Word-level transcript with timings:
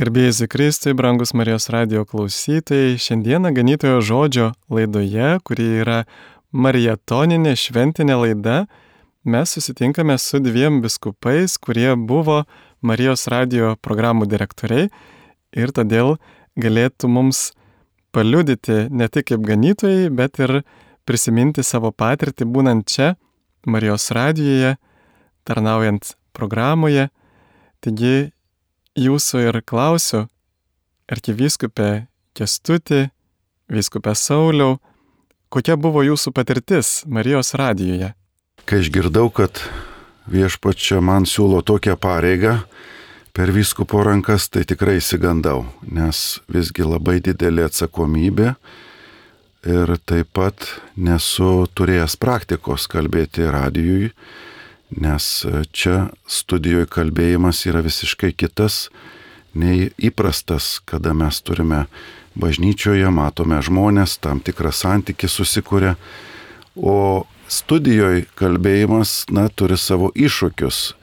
Garbėjai 0.00 0.32
Zikristui, 0.32 0.94
brangus 0.96 1.34
Marijos 1.36 1.66
radio 1.68 2.06
klausytojai, 2.08 2.94
šiandieną 2.96 3.50
ganytojo 3.52 3.98
žodžio 4.00 4.46
laidoje, 4.72 5.34
kuri 5.44 5.66
yra 5.82 5.98
marietoninė 6.56 7.52
šventinė 7.52 8.16
laida, 8.16 8.54
mes 9.28 9.52
susitinkame 9.52 10.16
su 10.16 10.40
dviem 10.40 10.78
biskupais, 10.80 11.58
kurie 11.60 11.92
buvo 12.00 12.38
Marijos 12.80 13.26
radio 13.28 13.74
programų 13.84 14.30
direktoriai 14.32 14.88
ir 15.52 15.76
todėl 15.76 16.14
galėtų 16.56 17.12
mums 17.18 17.50
paliudyti 18.16 18.86
ne 18.88 19.12
tik 19.12 19.28
kaip 19.34 19.44
ganytojai, 19.52 20.08
bet 20.08 20.40
ir 20.40 20.62
prisiminti 21.04 21.60
savo 21.60 21.92
patirtį 21.92 22.48
būnant 22.48 22.88
čia, 22.88 23.18
Marijos 23.68 24.08
radijoje, 24.16 24.78
tarnaujant 25.44 26.14
programoje. 26.32 27.10
Taigi 27.84 28.30
jūsų 28.98 29.42
ir 29.48 29.60
klausiu, 29.66 30.26
arkivyskupė 31.10 32.06
Kestuti, 32.34 33.08
vyskupė 33.70 34.14
Sauliau, 34.14 34.78
kokia 35.50 35.76
buvo 35.76 36.02
jūsų 36.06 36.32
patirtis 36.34 37.02
Marijos 37.06 37.54
radijoje? 37.58 38.12
Kai 38.64 38.80
išgirdau, 38.82 39.30
kad 39.34 39.62
viešpačia 40.30 41.00
man 41.02 41.26
siūlo 41.26 41.62
tokią 41.66 41.96
pareigą 41.98 42.60
per 43.34 43.50
vyskupo 43.54 44.02
rankas, 44.06 44.48
tai 44.50 44.64
tikrai 44.68 44.98
įsigandau, 45.00 45.64
nes 45.82 46.40
visgi 46.50 46.86
labai 46.86 47.18
didelė 47.24 47.66
atsakomybė 47.68 48.54
ir 49.70 49.96
taip 50.08 50.30
pat 50.34 50.66
nesu 50.96 51.66
turėjęs 51.76 52.16
praktikos 52.20 52.86
kalbėti 52.90 53.44
radijui 53.50 54.12
nes 54.90 55.44
e, 55.44 55.64
čia 55.72 56.10
studijoje 56.26 56.88
kalbėjimas 56.90 57.62
yra 57.70 57.82
visiškai 57.84 58.32
kitas 58.32 58.88
nei 59.54 59.90
įprastas, 59.98 60.78
kada 60.86 61.14
mes 61.14 61.40
turime 61.42 61.86
bažnyčioje, 62.38 63.10
matome 63.10 63.58
žmonės, 63.62 64.18
tam 64.22 64.40
tikras 64.40 64.82
santykis 64.84 65.34
susikuria, 65.34 65.96
o 66.76 67.26
studijoje 67.50 68.26
kalbėjimas, 68.38 69.26
na, 69.34 69.48
turi 69.48 69.78
savo 69.78 70.12
iššūkius. 70.14 70.94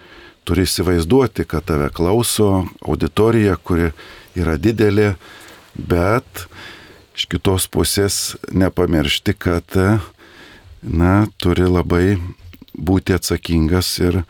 Turi 0.47 0.63
įsivaizduoti, 0.63 1.43
kad 1.43 1.65
tave 1.67 1.89
klauso 1.91 2.69
auditorija, 2.79 3.57
kuri 3.59 3.91
yra 4.39 4.55
didelė, 4.55 5.17
bet 5.75 6.45
iš 7.17 7.27
kitos 7.27 7.67
pusės 7.67 8.37
nepamiršti, 8.55 9.35
kad, 9.35 9.75
na, 10.81 11.13
turi 11.35 11.67
labai 11.67 12.15
būti 12.77 13.15
atsakingas 13.17 13.89
ir 13.99 14.21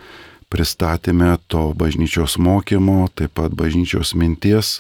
pristatymę 0.50 1.38
to 1.52 1.73
bažnyčios 1.78 2.38
mokymo, 2.40 3.08
taip 3.16 3.36
pat 3.36 3.56
bažnyčios 3.56 4.16
minties, 4.16 4.80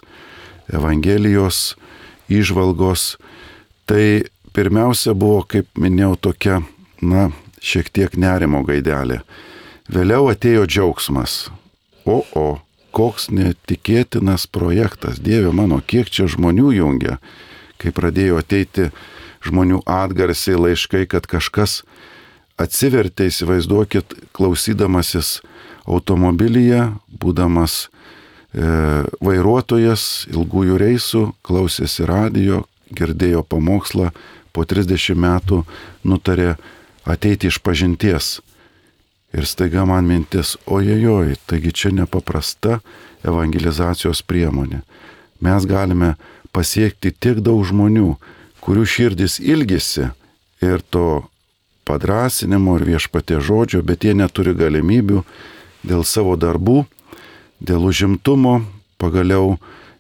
Evangelijos, 0.67 1.77
išvalgos. 2.27 3.15
Tai 3.87 4.27
pirmiausia 4.51 5.13
buvo, 5.15 5.43
kaip 5.47 5.67
minėjau, 5.79 6.15
tokia, 6.27 6.57
na, 6.99 7.29
šiek 7.63 7.87
tiek 7.87 8.17
nerimo 8.19 8.63
gaidelė. 8.67 9.21
Vėliau 9.87 10.27
atėjo 10.33 10.65
džiaugsmas. 10.67 11.47
O, 12.03 12.19
o, 12.35 12.59
koks 12.91 13.29
netikėtinas 13.31 14.47
projektas, 14.51 15.21
Dieve 15.23 15.53
mano, 15.55 15.79
kiek 15.79 16.09
čia 16.11 16.27
žmonių 16.27 16.73
jungia, 16.75 17.17
kai 17.79 17.93
pradėjo 17.95 18.41
ateiti 18.41 18.89
žmonių 19.47 19.83
atgarsiai 19.87 20.59
laiškai, 20.59 21.05
kad 21.07 21.27
kažkas 21.29 21.83
atsivertė, 22.57 23.29
įsivaizduokit, 23.31 24.15
klausydamasis 24.35 25.37
automobilyje, 25.87 26.89
būdamas 27.21 27.85
e, 27.85 27.87
vairuotojas 29.23 30.27
ilgųjų 30.33 30.79
reisų, 30.81 31.23
klausėsi 31.45 32.07
radio, 32.09 32.65
girdėjo 32.91 33.43
pamokslą, 33.47 34.11
po 34.51 34.65
30 34.65 35.17
metų 35.21 35.61
nutarė 36.07 36.55
ateiti 37.05 37.51
iš 37.51 37.61
pažinties. 37.61 38.39
Ir 39.35 39.45
staiga 39.45 39.83
man 39.85 40.07
mintis, 40.07 40.55
ojejoj, 40.65 41.35
taigi 41.45 41.73
čia 41.75 41.91
nepaprasta 41.93 42.79
evangelizacijos 43.27 44.23
priemonė. 44.25 44.81
Mes 45.43 45.67
galime 45.69 46.15
pasiekti 46.55 47.11
tiek 47.11 47.43
daug 47.43 47.61
žmonių, 47.67 48.15
kurių 48.63 48.85
širdis 48.87 49.37
ilgisi 49.43 50.07
ir 50.63 50.81
to 50.89 51.27
padrasinimo 51.87 52.75
ir 52.77 52.85
viešpatė 52.91 53.39
žodžio, 53.43 53.81
bet 53.81 54.03
jie 54.03 54.13
neturi 54.17 54.53
galimybių 54.57 55.23
dėl 55.87 56.03
savo 56.03 56.35
darbų, 56.39 56.83
dėl 57.63 57.87
užimtumo, 57.87 58.59
pagaliau 58.99 59.57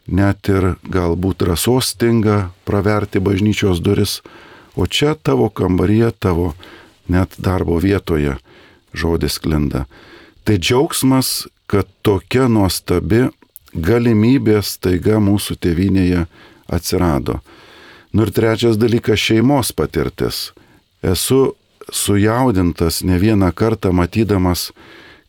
net 0.07 0.49
ir 0.51 0.75
galbūt 0.87 1.47
rasos 1.47 1.93
stinga 1.93 2.49
praverti 2.67 3.21
bažnyčios 3.23 3.79
duris, 3.83 4.21
o 4.75 4.85
čia 4.85 5.15
tavo 5.15 5.49
kambaryje, 5.49 6.11
tavo 6.19 6.53
net 7.07 7.35
darbo 7.39 7.79
vietoje 7.79 8.37
žodis 8.93 9.39
klinda. 9.39 9.85
Tai 10.43 10.57
džiaugsmas, 10.57 11.47
kad 11.67 11.87
tokia 12.01 12.47
nuostabi 12.47 13.27
galimybė 13.73 14.61
staiga 14.63 15.19
mūsų 15.19 15.57
tėvinėje 15.59 16.25
atsirado. 16.71 17.41
Nu 18.15 18.23
ir 18.23 18.31
trečias 18.31 18.79
dalykas- 18.79 19.19
šeimos 19.27 19.73
patirtis. 19.75 20.53
Esu 21.03 21.55
sujaudintas 21.91 23.03
ne 23.03 23.19
vieną 23.19 23.51
kartą 23.51 23.91
matydamas, 23.91 24.71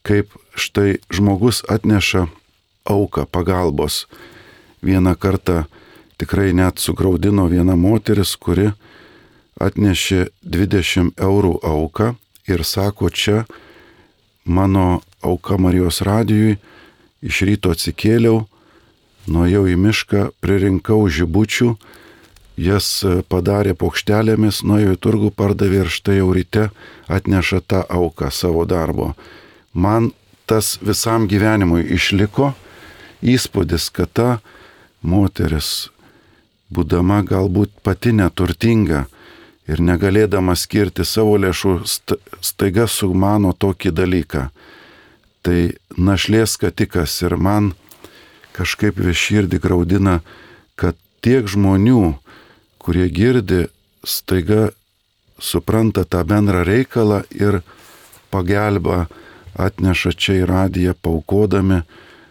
kaip 0.03 0.33
štai 0.57 0.99
žmogus 1.11 1.63
atneša 1.69 2.27
auką 2.85 3.27
pagalbos. 3.27 4.07
Vieną 4.83 5.15
kartą 5.15 5.65
tikrai 6.19 6.55
net 6.55 6.79
sugraudino 6.79 7.47
viena 7.51 7.77
moteris, 7.77 8.37
kuri 8.37 8.73
atnešė 9.59 10.29
20 10.43 11.19
eurų 11.19 11.59
auką 11.63 12.15
ir 12.49 12.65
sako, 12.65 13.11
čia 13.11 13.45
mano 14.45 15.03
auka 15.23 15.59
Marijos 15.59 16.01
radijui, 16.01 16.59
iš 17.23 17.43
ryto 17.43 17.75
atsikėliau, 17.75 18.47
nuėjau 19.29 19.67
į 19.69 19.77
mišką, 19.77 20.23
pririnkau 20.41 21.05
žibučių, 21.11 21.75
jas 22.59 22.87
e, 23.07 23.21
padarė 23.23 23.75
paukštelėmis, 23.79 24.63
nuėjo 24.67 24.97
į 24.97 25.01
turgų, 25.05 25.31
pardavė 25.39 25.85
ir 25.85 25.93
štai 25.93 26.19
jau 26.19 26.33
ryte 26.35 26.69
atneša 27.07 27.63
tą 27.67 27.85
auką 27.87 28.31
savo 28.35 28.67
darbo. 28.69 29.13
Man 29.73 30.11
tas 30.49 30.77
visam 30.83 31.29
gyvenimui 31.31 31.85
išliko 31.95 32.53
įspūdis, 33.23 33.91
kad 33.95 34.11
ta 34.13 34.31
moteris, 35.03 35.91
būdama 36.75 37.23
galbūt 37.27 37.73
pati 37.83 38.13
neturtinga 38.17 39.07
ir 39.69 39.83
negalėdama 39.85 40.57
skirti 40.57 41.05
savo 41.05 41.37
lėšų, 41.41 41.75
staiga 42.41 42.89
sumano 42.89 43.53
tokį 43.53 43.93
dalyką. 43.95 44.49
Tai 45.45 45.59
našlės 45.97 46.57
katikas 46.61 47.15
ir 47.23 47.37
man 47.37 47.73
kažkaip 48.57 48.99
viširdį 48.99 49.61
graudina, 49.63 50.21
kad 50.75 50.97
tiek 51.23 51.47
žmonių, 51.47 52.17
kurie 52.89 53.09
girdi, 53.13 53.67
staiga 54.01 54.71
supranta 55.39 56.07
tą 56.09 56.23
bendrą 56.25 56.63
reikalą 56.65 57.19
ir 57.37 57.59
pagelba 58.33 59.03
atneša 59.61 60.15
čia 60.17 60.37
į 60.39 60.47
radiją 60.49 60.95
paukodami 60.97 61.83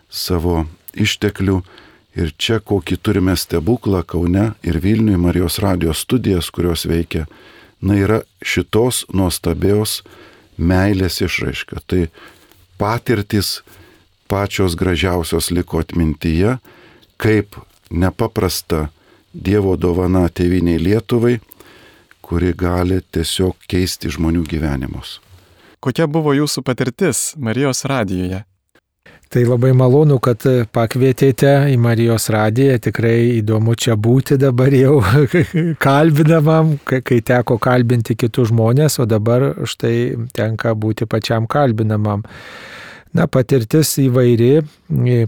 savo 0.09 0.63
išteklių. 0.97 1.59
Ir 2.18 2.34
čia 2.41 2.57
kokį 2.57 2.97
turime 3.06 3.38
stebuklą 3.38 4.01
Kaune 4.01 4.47
ir 4.66 4.81
Vilniuje 4.81 5.22
Marijos 5.22 5.59
radijos 5.62 6.01
studijas, 6.01 6.50
kurios 6.50 6.88
veikia, 6.89 7.28
na 7.78 8.01
yra 8.01 8.24
šitos 8.41 9.06
nuostabios 9.13 10.00
meilės 10.57 11.22
išraiška. 11.22 11.85
Tai 11.85 12.07
patirtis 12.81 13.59
pačios 14.25 14.74
gražiausios 14.74 15.53
liko 15.53 15.85
atmintyje, 15.85 16.57
kaip 17.22 17.62
nepaprasta 17.94 18.88
Dievo 19.33 19.75
dovana 19.75 20.27
tėviniai 20.29 20.79
Lietuvai, 20.81 21.38
kuri 22.21 22.53
gali 22.57 23.01
tiesiog 23.12 23.68
keisti 23.69 24.12
žmonių 24.12 24.44
gyvenimus. 24.47 25.18
Kokia 25.83 26.07
buvo 26.09 26.33
jūsų 26.33 26.63
patirtis 26.65 27.33
Marijos 27.38 27.85
radijoje? 27.88 28.44
Tai 29.27 29.41
labai 29.44 29.74
malonu, 29.75 30.21
kad 30.24 30.39
pakvietėte 30.71 31.50
į 31.74 31.75
Marijos 31.83 32.29
radiją, 32.31 32.77
tikrai 32.79 33.41
įdomu 33.41 33.75
čia 33.75 33.97
būti 34.00 34.38
dabar 34.39 34.71
jau 34.71 35.01
kalbinamam, 35.85 36.77
kai 36.88 37.19
teko 37.19 37.57
kalbinti 37.59 38.15
kitus 38.15 38.53
žmonės, 38.53 38.95
o 39.03 39.06
dabar 39.06 39.50
štai 39.68 40.29
tenka 40.31 40.71
būti 40.71 41.09
pačiam 41.12 41.44
kalbinamam. 41.44 42.24
Na, 43.15 43.24
patirtis 43.31 43.94
įvairi, 44.04 44.62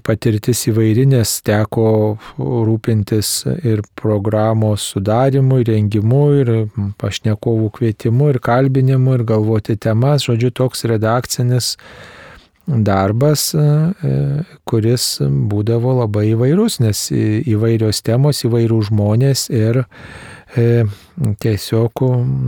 patirtis 0.03 0.65
įvairi, 0.67 1.05
nes 1.13 1.31
teko 1.47 2.17
rūpintis 2.37 3.31
ir 3.63 3.81
programos 3.99 4.83
sudarimu, 4.93 5.61
ir 5.61 5.71
rengimu, 5.73 6.23
ir 6.41 6.53
pašnekovų 6.99 7.69
kvietimu, 7.79 8.29
ir 8.33 8.41
kalbinimu, 8.43 9.15
ir 9.15 9.25
galvoti 9.31 9.77
temas, 9.79 10.27
žodžiu, 10.27 10.51
toks 10.59 10.83
redakcinis 10.91 11.77
darbas, 12.69 13.49
kuris 14.69 15.05
būdavo 15.23 15.95
labai 16.03 16.27
įvairus, 16.35 16.79
nes 16.83 17.07
įvairios 17.15 18.03
temos, 18.05 18.43
įvairių 18.45 18.81
žmonės 18.91 19.47
ir 19.49 19.85
tiesiog 21.39 22.03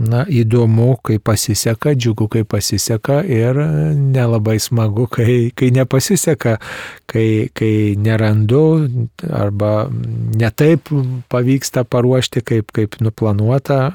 na, 0.08 0.22
įdomu, 0.28 0.96
kai 1.04 1.18
pasiseka, 1.22 1.92
džiugu, 1.94 2.28
kai 2.32 2.42
pasiseka 2.48 3.20
ir 3.24 3.58
nelabai 3.96 4.58
smagu, 4.62 5.06
kai, 5.12 5.50
kai 5.54 5.70
nepasiseka, 5.74 6.56
kai, 7.10 7.50
kai 7.54 7.94
nerandu 8.00 8.62
arba 9.28 9.88
netaip 10.38 10.88
pavyksta 11.32 11.84
paruošti, 11.84 12.42
kaip, 12.46 12.72
kaip 12.72 12.96
nuplanuota, 13.04 13.90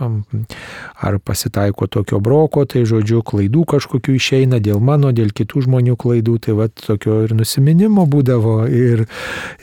ar 1.02 1.20
pasitaiko 1.20 1.88
tokio 1.92 2.22
broko, 2.24 2.66
tai 2.70 2.86
žodžiu, 2.88 3.24
klaidų 3.26 3.66
kažkokių 3.74 4.18
išeina 4.18 4.62
dėl 4.64 4.82
mano, 4.84 5.12
dėl 5.16 5.34
kitų 5.36 5.66
žmonių 5.68 5.98
klaidų, 6.00 6.38
tai 6.46 6.58
va 6.58 6.70
tokio 6.70 7.24
ir 7.26 7.34
nusiminimo 7.38 8.06
būdavo 8.10 8.60
ir, 8.70 9.08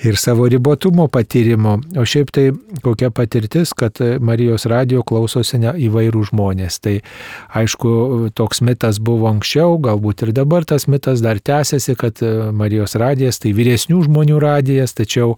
ir 0.03 0.19
savo 0.21 0.49
ribotumo 0.51 1.07
patyrimo. 1.13 1.79
O 1.99 2.07
šiaip 2.09 2.35
tai 2.35 2.49
kokia 2.83 3.13
patirtis, 3.15 3.75
kad 3.77 4.01
Marijos 4.21 4.67
radio 4.71 5.04
klausosi 5.06 5.61
ne 5.62 5.75
įvairių 5.87 6.25
žmonės. 6.31 6.81
Tai 6.85 6.97
aišku, 7.61 7.93
toks 8.37 8.62
mitas 8.65 9.01
buvo 9.05 9.29
anksčiau, 9.31 9.79
galbūt 9.83 10.27
ir 10.27 10.35
dabar 10.37 10.67
tas 10.69 10.89
mitas 10.91 11.23
dar 11.25 11.41
tęsiasi, 11.41 11.97
kad 12.01 12.23
e, 12.25 12.33
Marijos 12.56 12.97
radijas 13.01 13.41
tai 13.43 13.55
vyresnių 13.56 14.03
žmonių 14.09 14.41
radijas, 14.43 14.97
tačiau 14.97 15.37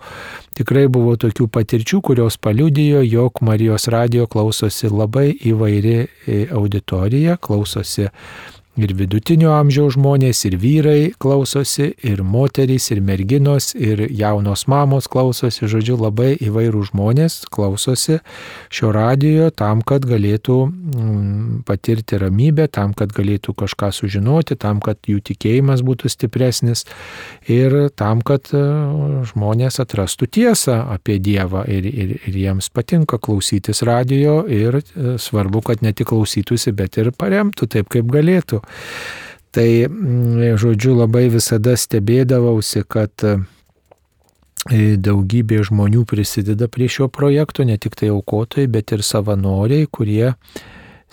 tikrai 0.56 0.86
buvo 0.92 1.16
tokių 1.20 1.48
patirčių, 1.52 2.02
kurios 2.10 2.38
paliudijo, 2.40 3.04
jog 3.06 3.42
Marijos 3.46 3.88
radijo 3.92 4.28
klausosi 4.30 4.90
labai 4.92 5.30
įvairi 5.34 5.96
e, 6.04 6.44
auditorija, 6.54 7.36
klausosi 7.36 8.10
ir 8.76 8.93
vidutinio 8.96 9.52
amžiaus 9.56 9.94
žmonės, 9.96 10.43
ir 10.49 10.56
vyrai 10.61 11.00
klausosi, 11.20 11.90
ir 12.05 12.23
moterys, 12.26 12.90
ir 12.93 13.00
merginos, 13.05 13.73
ir 13.75 14.05
jaunos 14.12 14.67
mamos 14.69 15.08
klausosi, 15.08 15.64
žodžiu, 15.69 15.96
labai 16.00 16.34
įvairių 16.44 16.82
žmonės 16.90 17.43
klausosi 17.52 18.20
šio 18.73 18.93
radijo 18.94 19.49
tam, 19.56 19.81
kad 19.87 20.05
galėtų 20.08 20.58
mm, 20.69 21.62
patirti 21.69 22.20
ramybę, 22.20 22.69
tam, 22.73 22.93
kad 22.96 23.14
galėtų 23.17 23.56
kažką 23.56 23.90
sužinoti, 23.96 24.58
tam, 24.61 24.82
kad 24.84 25.00
jų 25.08 25.23
tikėjimas 25.25 25.84
būtų 25.87 26.12
stipresnis 26.12 26.84
ir 27.49 27.88
tam, 27.96 28.20
kad 28.26 28.52
e, 28.52 28.62
žmonės 29.32 29.81
atrastų 29.82 30.28
tiesą 30.37 30.82
apie 30.93 31.19
Dievą 31.23 31.64
ir, 31.70 31.88
ir, 31.88 32.17
ir 32.28 32.40
jiems 32.44 32.69
patinka 32.75 33.19
klausytis 33.23 33.81
radijo 33.87 34.43
ir 34.52 34.82
e, 34.82 35.17
svarbu, 35.23 35.64
kad 35.64 35.82
ne 35.82 35.94
tik 35.96 36.11
klausytųsi, 36.12 36.75
bet 36.76 37.00
ir 37.00 37.11
paremtų 37.17 37.70
taip, 37.73 37.88
kaip 37.93 38.11
galėtų. 38.12 38.61
Tai, 39.56 39.68
mm, 39.88 40.56
žodžiu, 40.60 40.92
labai 40.98 41.30
visada 41.32 41.76
stebėdavausi, 41.80 42.82
kad 42.84 43.24
e, 43.24 43.36
daugybė 45.00 45.62
žmonių 45.64 46.04
prisideda 46.08 46.68
prie 46.68 46.90
šio 46.92 47.08
projekto, 47.08 47.64
ne 47.64 47.78
tik 47.80 47.96
tai 47.96 48.10
aukotojai, 48.12 48.68
bet 48.68 48.92
ir 48.92 49.04
savanoriai, 49.06 49.86
kurie 49.88 50.34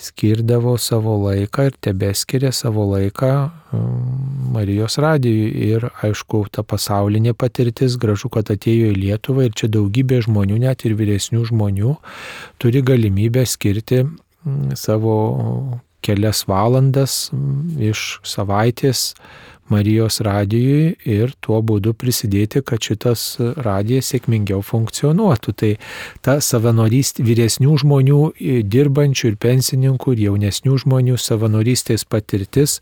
skirdavo 0.03 0.73
savo 0.81 1.13
laiką 1.21 1.69
ir 1.69 1.77
tebeskiria 1.87 2.51
savo 2.51 2.83
laiką 2.89 3.31
mm, 3.47 4.51
Marijos 4.57 4.99
radijui. 4.99 5.47
Ir 5.69 5.87
aišku, 6.03 6.43
ta 6.51 6.65
pasaulinė 6.67 7.31
patirtis 7.37 7.95
gražu, 8.01 8.27
kad 8.33 8.51
atėjo 8.51 8.91
į 8.91 8.99
Lietuvą 9.05 9.47
ir 9.47 9.55
čia 9.55 9.71
daugybė 9.71 10.19
žmonių, 10.27 10.59
net 10.65 10.83
ir 10.83 10.97
vyresnių 10.99 11.45
žmonių, 11.53 11.95
turi 12.59 12.83
galimybę 12.83 13.45
skirti 13.47 14.03
savo 14.75 15.15
kelias 16.03 16.43
valandas 16.49 17.31
iš 17.79 18.19
savaitės 18.27 19.13
Marijos 19.71 20.19
radijui 20.19 20.93
ir 21.07 21.31
tuo 21.41 21.61
būdu 21.63 21.93
prisidėti, 21.95 22.59
kad 22.67 22.83
šitas 22.83 23.23
radijas 23.63 24.11
sėkmingiau 24.11 24.59
funkcionuotų. 24.59 25.53
Tai 25.55 25.71
ta 26.21 26.37
savanorystė 26.43 27.23
vyresnių 27.23 27.77
žmonių, 27.85 28.21
dirbančių 28.67 29.31
ir 29.31 29.37
pensininkų 29.47 30.17
ir 30.17 30.25
jaunesnių 30.27 30.79
žmonių 30.83 31.15
savanorystės 31.15 32.03
patirtis 32.03 32.81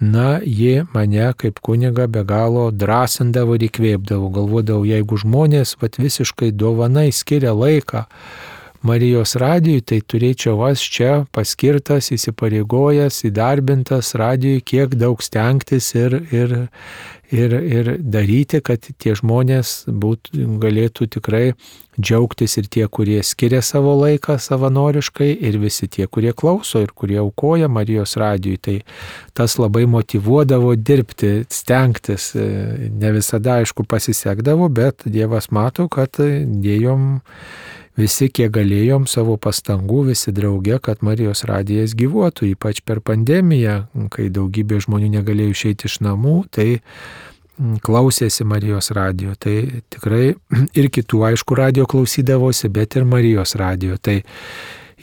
Na, 0.00 0.38
ji 0.44 0.84
mane 0.94 1.32
kaip 1.34 1.58
kuniga 1.58 2.06
be 2.06 2.22
galo 2.22 2.68
drąsindavo 2.70 3.56
ir 3.58 3.64
įkvėpdavo. 3.66 4.28
Galvodavau, 4.30 4.84
jeigu 4.86 5.18
žmonės 5.18 5.74
vat, 5.80 5.98
visiškai 5.98 6.52
dovanai 6.54 7.10
skiria 7.10 7.50
laiką 7.50 8.04
Marijos 8.86 9.34
radijui, 9.34 9.82
tai 9.82 9.98
turėčiau 10.06 10.60
aš 10.68 10.84
čia 10.94 11.12
paskirtas, 11.34 12.12
įsipareigojęs, 12.14 13.24
įdarbintas 13.26 14.12
radijui, 14.18 14.62
kiek 14.62 14.94
daug 14.94 15.22
stengtis 15.24 15.90
ir, 15.98 16.14
ir, 16.30 16.54
ir, 17.34 17.56
ir 17.58 17.90
daryti, 17.98 18.60
kad 18.62 18.86
tie 18.86 19.16
žmonės 19.18 19.88
būt, 19.90 20.30
galėtų 20.62 21.08
tikrai 21.16 21.42
džiaugtis 21.98 22.54
ir 22.60 22.68
tie, 22.70 22.84
kurie 22.86 23.18
skiria 23.26 23.60
savo 23.66 23.96
laiką 23.98 24.36
savanoriškai, 24.38 25.32
ir 25.48 25.58
visi 25.58 25.88
tie, 25.90 26.06
kurie 26.06 26.30
klauso 26.30 26.78
ir 26.84 26.94
kurie 26.94 27.18
aukoja 27.18 27.66
Marijos 27.66 28.14
radijui. 28.20 28.60
Tai 28.62 28.76
tas 29.34 29.58
labai 29.58 29.88
motivuodavo 29.90 30.76
dirbti, 30.78 31.48
stengtis. 31.50 32.30
Ne 32.38 33.10
visada, 33.16 33.58
aišku, 33.58 33.82
pasisekdavo, 33.90 34.70
bet 34.70 35.02
Dievas 35.10 35.50
mato, 35.50 35.88
kad 35.90 36.22
dėjom 36.22 37.18
visi, 37.98 38.28
kiek 38.32 38.52
galėjom 38.54 39.06
savo 39.10 39.36
pastangų, 39.40 40.04
visi 40.12 40.32
drauge, 40.34 40.78
kad 40.82 41.02
Marijos 41.06 41.44
radijas 41.48 41.96
gyvuotų, 41.98 42.52
ypač 42.54 42.82
per 42.86 43.02
pandemiją, 43.04 43.80
kai 44.14 44.28
daugybė 44.34 44.80
žmonių 44.84 45.10
negalėjo 45.18 45.56
išeiti 45.56 45.90
iš 45.90 45.98
namų, 46.06 46.36
tai 46.54 46.68
mm, 46.78 47.80
klausėsi 47.84 48.46
Marijos 48.48 48.92
radio. 48.96 49.34
Tai 49.38 49.56
tikrai 49.92 50.34
ir 50.80 50.90
kitų, 50.94 51.24
aišku, 51.32 51.58
radio 51.58 51.88
klausydavosi, 51.90 52.70
bet 52.72 52.98
ir 52.98 53.08
Marijos 53.08 53.56
radio. 53.58 53.98
Tai 53.98 54.20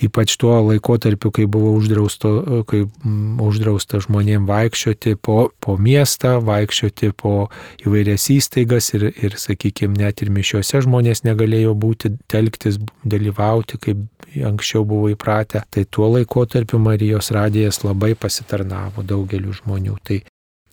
ypač 0.04 0.36
tuo 0.40 0.58
laikotarpiu, 0.68 1.32
kai 1.32 1.46
buvo 1.52 1.72
uždrausto, 1.78 2.64
kai 2.68 2.84
mm, 2.86 3.40
uždrausta 3.44 4.02
žmonėm 4.04 4.48
vaikščioti 4.50 5.16
po, 5.22 5.50
po 5.64 5.78
miestą, 5.80 6.38
vaikščioti 6.46 7.12
po 7.16 7.48
įvairias 7.86 8.28
įstaigas 8.34 8.92
ir, 8.98 9.08
ir 9.16 9.38
sakykime, 9.40 9.96
net 10.00 10.24
ir 10.26 10.34
mišiuose 10.36 10.84
žmonės 10.86 11.24
negalėjo 11.28 11.76
būti, 11.80 12.16
telktis, 12.32 12.80
dalyvauti, 13.08 13.80
kaip 13.82 14.04
anksčiau 14.44 14.84
buvo 14.88 15.12
įpratę. 15.14 15.64
Tai 15.72 15.86
tuo 15.88 16.12
laikotarpiu 16.18 16.80
Marijos 16.82 17.32
radijas 17.36 17.84
labai 17.86 18.16
pasitarnavo 18.20 19.06
daugeliu 19.08 19.56
žmonių. 19.56 19.96
Tai 20.04 20.20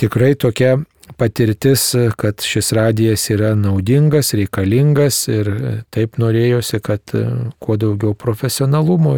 tikrai 0.02 0.34
tokia 0.34 0.80
patirtis, 1.16 1.94
kad 2.16 2.40
šis 2.40 2.72
radijas 2.72 3.30
yra 3.30 3.54
naudingas, 3.58 4.32
reikalingas 4.38 5.26
ir 5.32 5.50
taip 5.94 6.18
norėjosi, 6.22 6.80
kad 6.84 7.14
kuo 7.62 7.76
daugiau 7.76 8.14
profesionalumo 8.14 9.16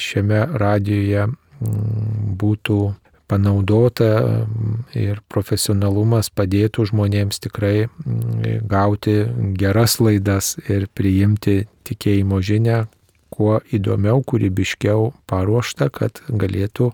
šiame 0.00 0.42
radijoje 0.62 1.26
mm, 1.28 2.34
būtų 2.40 2.80
panaudota 3.32 4.08
ir 4.98 5.22
profesionalumas 5.32 6.28
padėtų 6.34 6.88
žmonėms 6.90 7.40
tikrai 7.46 7.86
mm, 7.86 8.64
gauti 8.68 9.22
geras 9.58 9.98
laidas 10.00 10.56
ir 10.68 10.88
priimti 10.92 11.62
tikėjimo 11.88 12.42
žinę 12.44 12.84
kuo 13.32 13.60
įdomiau, 13.72 14.20
kūrybiškiau 14.28 15.12
paruošta, 15.30 15.88
kad 15.88 16.20
galėtų 16.28 16.90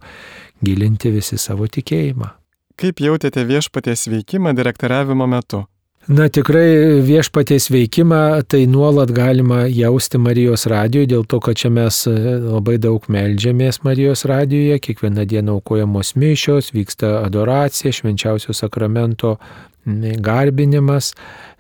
gilinti 0.62 1.10
visi 1.14 1.38
savo 1.38 1.66
tikėjimą. 1.66 2.37
Kaip 2.78 3.00
jautėte 3.02 3.42
viešpaties 3.42 4.04
veikimą 4.06 4.52
direktoriavimo 4.54 5.26
metu? 5.26 5.64
Na 6.08 6.24
tikrai 6.32 7.02
viešpaties 7.04 7.66
veikimą 7.68 8.40
tai 8.48 8.62
nuolat 8.64 9.10
galima 9.12 9.66
jausti 9.68 10.16
Marijos 10.16 10.62
radijoje, 10.72 11.10
dėl 11.10 11.26
to, 11.28 11.36
kad 11.44 11.58
čia 11.60 11.68
mes 11.68 11.98
e, 12.08 12.14
labai 12.40 12.78
daug 12.80 13.04
melžiamės 13.12 13.82
Marijos 13.84 14.24
radijoje, 14.24 14.78
kiekvieną 14.86 15.26
dieną 15.28 15.58
aukojamos 15.58 16.14
mišios, 16.16 16.72
vyksta 16.72 17.18
adoracija, 17.26 17.92
švenčiausio 17.92 18.56
sakramento 18.56 19.34
garbinimas 20.24 21.12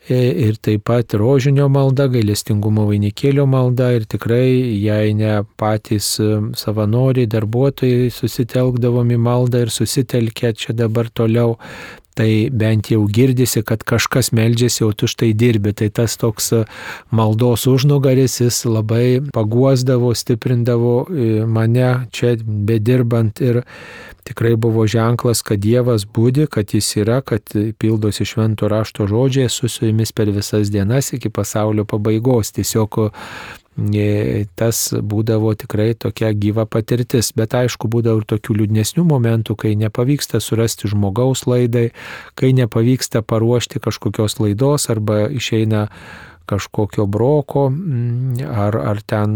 e, 0.08 0.16
ir 0.48 0.56
taip 0.64 0.86
pat 0.88 1.12
rožinio 1.12 1.68
malda, 1.68 2.08
gailestingumo 2.08 2.88
vainikėlio 2.88 3.44
malda 3.44 3.92
ir 3.98 4.08
tikrai, 4.08 4.48
jei 4.80 5.12
ne 5.12 5.42
patys 5.60 6.14
e, 6.24 6.32
savanoriai, 6.56 7.28
darbuotojai 7.36 8.08
susitelkdavom 8.16 9.12
į 9.12 9.22
maldą 9.28 9.66
ir 9.66 9.76
susitelkė 9.76 10.56
čia 10.56 10.72
dabar 10.72 11.12
toliau, 11.12 11.58
tai 12.18 12.48
bent 12.50 12.90
jau 12.90 13.04
girdisi, 13.06 13.62
kad 13.62 13.84
kažkas 13.86 14.32
meldžiasi, 14.34 14.82
o 14.86 14.92
tu 14.92 15.06
štai 15.10 15.30
dirbi. 15.38 15.72
Tai 15.78 15.88
tas 15.94 16.18
toks 16.18 16.52
e, 16.56 16.64
maldos 17.14 17.68
užnugaris, 17.70 18.40
jis 18.42 18.64
labai 18.66 19.06
paguosdavo, 19.34 20.12
stiprindavo 20.18 20.94
mane 21.46 21.90
čia 22.14 22.34
bedirbant 22.42 23.40
ir 23.44 23.62
tikrai 24.28 24.56
buvo 24.56 24.84
ženklas, 24.86 25.40
kad 25.42 25.62
Dievas 25.64 26.04
būdi, 26.04 26.46
kad 26.52 26.74
Jis 26.74 26.90
yra, 27.00 27.22
kad 27.24 27.54
pildosi 27.80 28.26
švento 28.28 28.68
rašto 28.68 29.06
žodžiai, 29.08 29.48
esu 29.48 29.70
su 29.72 29.86
jumis 29.88 30.12
per 30.12 30.30
visas 30.34 30.72
dienas 30.74 31.12
iki 31.16 31.30
pasaulio 31.32 31.86
pabaigos. 31.88 32.52
Tiesiog 32.52 33.00
tas 34.58 34.90
būdavo 34.92 35.52
tikrai 35.54 35.94
tokia 35.94 36.32
gyva 36.34 36.66
patirtis, 36.66 37.30
bet 37.36 37.54
aišku, 37.54 37.88
būdavo 37.88 38.22
ir 38.22 38.26
tokių 38.26 38.56
liūdnesnių 38.62 39.04
momentų, 39.06 39.54
kai 39.54 39.74
nepavyksta 39.78 40.40
surasti 40.42 40.90
žmogaus 40.90 41.46
laidai, 41.46 41.92
kai 42.34 42.52
nepavyksta 42.52 43.22
paruošti 43.22 43.78
kažkokios 43.78 44.40
laidos 44.42 44.90
arba 44.90 45.28
išeina 45.30 45.88
kažkokio 46.48 47.06
broko 47.06 47.68
mm, 47.70 48.40
ar, 48.48 48.76
ar 48.76 49.02
ten 49.04 49.34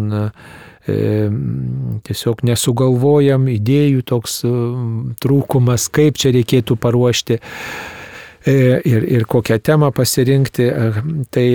e, 0.89 1.03
tiesiog 2.09 2.43
nesugalvojam 2.49 3.47
idėjų 3.53 4.03
toks 4.09 4.41
e, 4.49 4.53
trūkumas, 5.23 5.91
kaip 5.93 6.19
čia 6.19 6.33
reikėtų 6.35 6.81
paruošti. 6.81 7.39
E, 7.39 8.02
ir, 8.47 9.03
ir 9.03 9.25
kokią 9.25 9.59
temą 9.59 9.93
pasirinkti, 9.93 10.63
e, 10.63 10.93
tai, 11.31 11.47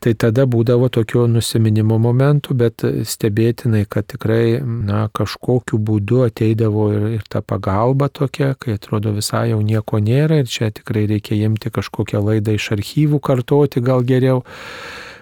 tai 0.00 0.14
tada 0.14 0.46
būdavo 0.46 0.90
tokio 0.92 1.26
nusiminimo 1.30 1.98
momentų, 1.98 2.54
bet 2.54 2.84
stebėtinai, 2.84 3.84
kad 3.90 4.06
tikrai 4.12 4.60
na, 4.62 5.08
kažkokiu 5.14 5.80
būdu 5.82 6.24
ateidavo 6.28 6.88
ir, 6.94 7.06
ir 7.18 7.26
ta 7.28 7.42
pagalba 7.42 8.08
tokia, 8.08 8.54
kai 8.58 8.78
atrodo 8.78 9.14
visai 9.16 9.50
jau 9.50 9.60
nieko 9.62 9.98
nėra 9.98 10.40
ir 10.42 10.50
čia 10.50 10.70
tikrai 10.74 11.06
reikia 11.10 11.38
imti 11.46 11.72
kažkokią 11.74 12.22
laidą 12.24 12.56
iš 12.56 12.70
archyvų 12.78 13.20
kartoti 13.20 13.82
gal 13.84 14.06
geriau 14.06 14.44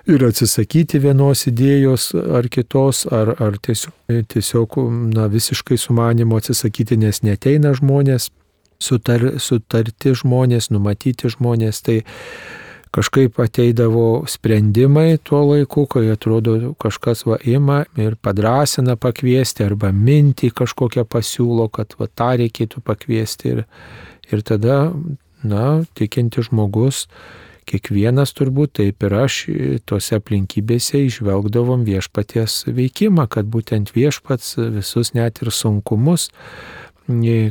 ir 0.09 0.25
atsisakyti 0.25 1.01
vienos 1.05 1.45
idėjos 1.51 2.11
ar 2.17 2.49
kitos, 2.53 3.05
ar, 3.13 3.35
ar 3.45 3.59
tiesiog, 3.61 3.93
tiesiog 4.33 4.79
na, 5.13 5.29
visiškai 5.29 5.77
sumanimo 5.81 6.39
atsisakyti, 6.41 6.97
nes 7.01 7.21
neteina 7.27 7.75
žmonės 7.77 8.31
sutar, 8.83 9.25
sutarti 9.43 10.15
žmonės, 10.17 10.71
numatyti 10.75 11.31
žmonės, 11.33 11.83
tai 11.85 12.01
kažkaip 12.95 13.37
ateidavo 13.43 14.25
sprendimai 14.31 15.19
tuo 15.23 15.43
laiku, 15.51 15.85
kai 15.91 16.09
atrodo 16.15 16.75
kažkas 16.81 17.27
va 17.29 17.37
ima 17.45 17.83
ir 18.01 18.17
padrasina 18.17 18.97
pakviesti 18.97 19.67
arba 19.67 19.93
mintį 19.93 20.53
kažkokią 20.63 21.05
pasiūlo, 21.05 21.69
kad 21.69 21.99
va 22.01 22.09
tą 22.09 22.33
reikėtų 22.41 22.83
pakviesti 22.87 23.53
ir, 23.53 23.67
ir 24.33 24.47
tada, 24.47 24.79
na, 25.45 25.67
tikinti 25.99 26.43
žmogus, 26.49 27.07
kiekvienas 27.69 28.33
turbūt 28.33 28.79
taip 28.81 29.05
ir 29.05 29.15
aš 29.21 29.43
tose 29.89 30.17
aplinkybėse 30.17 31.03
išvelgdavom 31.05 31.85
viešpaties 31.85 32.63
veikimą, 32.73 33.29
kad 33.29 33.51
būtent 33.53 33.93
viešpats 33.93 34.57
visus 34.79 35.13
net 35.13 35.43
ir 35.45 35.53
sunkumus 35.53 36.31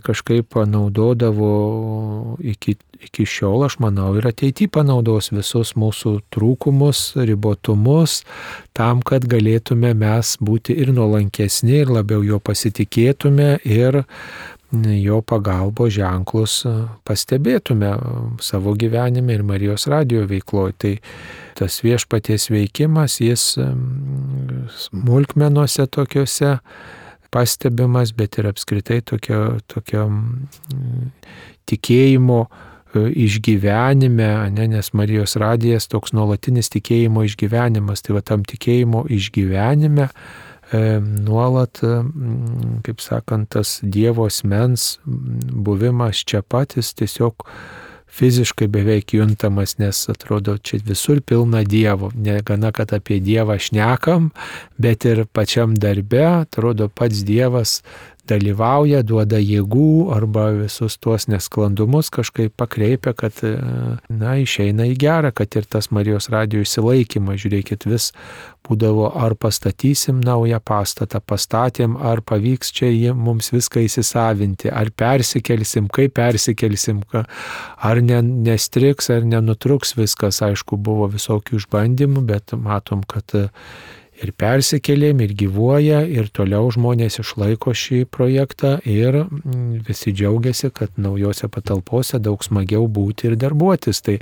kažkaip 0.06 0.52
panaudodavo 0.54 2.38
iki, 2.40 2.76
iki 3.02 3.26
šiol, 3.26 3.66
aš 3.66 3.80
manau, 3.82 4.12
ir 4.18 4.28
ateityje 4.30 4.70
panaudos 4.70 5.32
visus 5.34 5.74
mūsų 5.74 6.20
trūkumus, 6.34 7.16
ribotumus, 7.18 8.22
tam, 8.78 9.02
kad 9.02 9.26
galėtume 9.26 9.96
mes 9.98 10.36
būti 10.42 10.78
ir 10.78 10.94
nuolankesni, 10.94 11.82
ir 11.82 11.90
labiau 11.90 12.22
jo 12.26 12.40
pasitikėtume, 12.40 13.58
ir 13.66 14.04
jo 14.72 15.22
pagalbo 15.24 15.88
ženklus 15.90 16.60
pastebėtume 17.08 17.94
savo 18.44 18.74
gyvenime 18.76 19.38
ir 19.38 19.44
Marijos 19.48 19.88
radio 19.88 20.26
veikloje. 20.28 20.74
Tai 20.78 20.94
tas 21.58 21.80
viešpaties 21.82 22.50
veikimas, 22.52 23.18
jis 23.24 23.56
smulkmenuose 24.86 25.88
tokiuose 25.88 26.58
pastebimas, 27.34 28.14
bet 28.18 28.38
ir 28.40 28.50
apskritai 28.50 29.02
tokio, 29.06 29.60
tokio 29.72 30.08
mm, 30.10 31.12
tikėjimo 31.70 32.42
e, 32.48 33.06
išgyvenime, 33.28 34.30
ne, 34.56 34.68
nes 34.74 34.92
Marijos 34.98 35.38
radijas 35.42 35.90
toks 35.92 36.16
nuolatinis 36.18 36.72
tikėjimo 36.74 37.26
išgyvenimas, 37.28 38.06
tai 38.06 38.18
va 38.18 38.24
tam 38.26 38.46
tikėjimo 38.48 39.06
išgyvenime 39.14 40.08
e, 40.08 40.84
nuolat, 41.02 41.84
mm, 41.84 42.80
kaip 42.88 43.04
sakant, 43.04 43.52
tas 43.58 43.80
Dievo 43.84 44.30
asmens 44.32 44.96
buvimas 45.06 46.24
čia 46.28 46.44
patys 46.44 46.94
tiesiog 46.98 47.48
fiziškai 48.18 48.68
beveik 48.68 49.14
juntamas, 49.14 49.78
nes 49.78 50.10
atrodo, 50.10 50.58
čia 50.58 50.80
visur 50.86 51.22
pilna 51.22 51.64
Dievo. 51.64 52.12
Negana, 52.16 52.72
kad 52.72 52.94
apie 52.94 53.20
Dievą 53.22 53.60
šnekam, 53.62 54.32
bet 54.78 55.06
ir 55.06 55.26
pačiam 55.26 55.76
darbe, 55.78 56.24
atrodo, 56.26 56.90
pats 56.90 57.24
Dievas 57.28 57.82
dalyvauja, 58.30 59.02
duoda 59.08 59.40
jėgų 59.42 60.10
arba 60.16 60.50
visus 60.56 60.98
tuos 61.02 61.28
nesklandumus 61.32 62.12
kažkaip 62.14 62.54
pakreipia, 62.60 63.14
kad, 63.18 63.40
na, 64.10 64.36
išeina 64.42 64.88
į 64.92 64.98
gerą, 65.02 65.34
kad 65.36 65.58
ir 65.60 65.68
tas 65.70 65.90
Marijos 65.96 66.30
radio 66.34 66.64
išsilaikymas, 66.64 67.40
žiūrėkit, 67.44 67.88
vis 67.90 68.12
būdavo, 68.68 69.10
ar 69.16 69.36
pastatysim 69.40 70.20
naują 70.24 70.60
pastatą, 70.64 71.22
pastatėm, 71.24 71.96
ar 71.98 72.22
pavyks 72.22 72.74
čia 72.76 73.14
mums 73.16 73.52
viską 73.54 73.86
įsisavinti, 73.88 74.72
ar 74.72 74.92
persikelsim, 74.92 75.88
kaip 75.94 76.18
persikelsim, 76.20 77.04
ar 77.14 78.02
ne, 78.04 78.22
nestriks, 78.22 79.12
ar 79.14 79.28
nenutruks 79.28 79.96
viskas, 79.98 80.42
aišku, 80.46 80.80
buvo 80.80 81.08
visokių 81.14 81.62
išbandymų, 81.62 82.26
bet 82.28 82.58
matom, 82.60 83.06
kad 83.08 83.36
ir 84.24 84.32
persikėlėm, 84.38 85.22
ir 85.26 85.34
gyvuoja, 85.38 86.02
ir 86.10 86.30
toliau 86.34 86.70
žmonės 86.74 87.20
išlaiko 87.22 87.74
šį 87.78 88.04
projektą 88.14 88.78
ir 88.88 89.22
mm, 89.24 89.84
visi 89.88 90.14
džiaugiasi, 90.16 90.72
kad 90.76 90.98
naujose 91.02 91.50
patalpose 91.54 92.20
daug 92.24 92.44
smagiau 92.46 92.88
būti 92.92 93.30
ir 93.30 93.38
darbuotis. 93.40 94.02
Tai, 94.06 94.18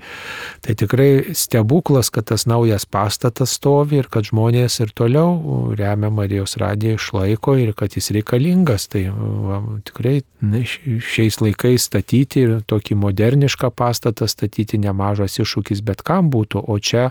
tai 0.65 0.75
tikrai 0.79 1.35
stebuklas, 1.37 2.11
kad 2.13 2.27
tas 2.31 2.47
naujas 2.49 2.87
pastatas 2.89 3.55
stovi 3.59 4.01
ir 4.01 4.09
kad 4.11 4.27
žmonės 4.27 4.79
ir 4.83 4.93
toliau 4.97 5.73
remia 5.77 6.11
Marijos 6.13 6.57
radiją 6.61 6.99
išlaiko 6.99 7.57
ir 7.61 7.73
kad 7.77 7.95
jis 7.95 8.11
reikalingas. 8.15 8.89
Tai 8.91 9.05
va, 9.11 9.61
tikrai 9.87 10.19
na, 10.43 10.63
šiais 10.65 11.39
laikais 11.43 11.87
statyti 11.89 12.45
ir 12.45 12.57
tokį 12.67 12.99
modernišką 12.99 13.71
pastatą 13.75 14.27
statyti 14.29 14.79
nemažas 14.81 15.39
iššūkis 15.41 15.83
bet 15.85 16.03
kam 16.05 16.29
būtų, 16.33 16.63
o 16.67 16.79
čia 16.79 17.09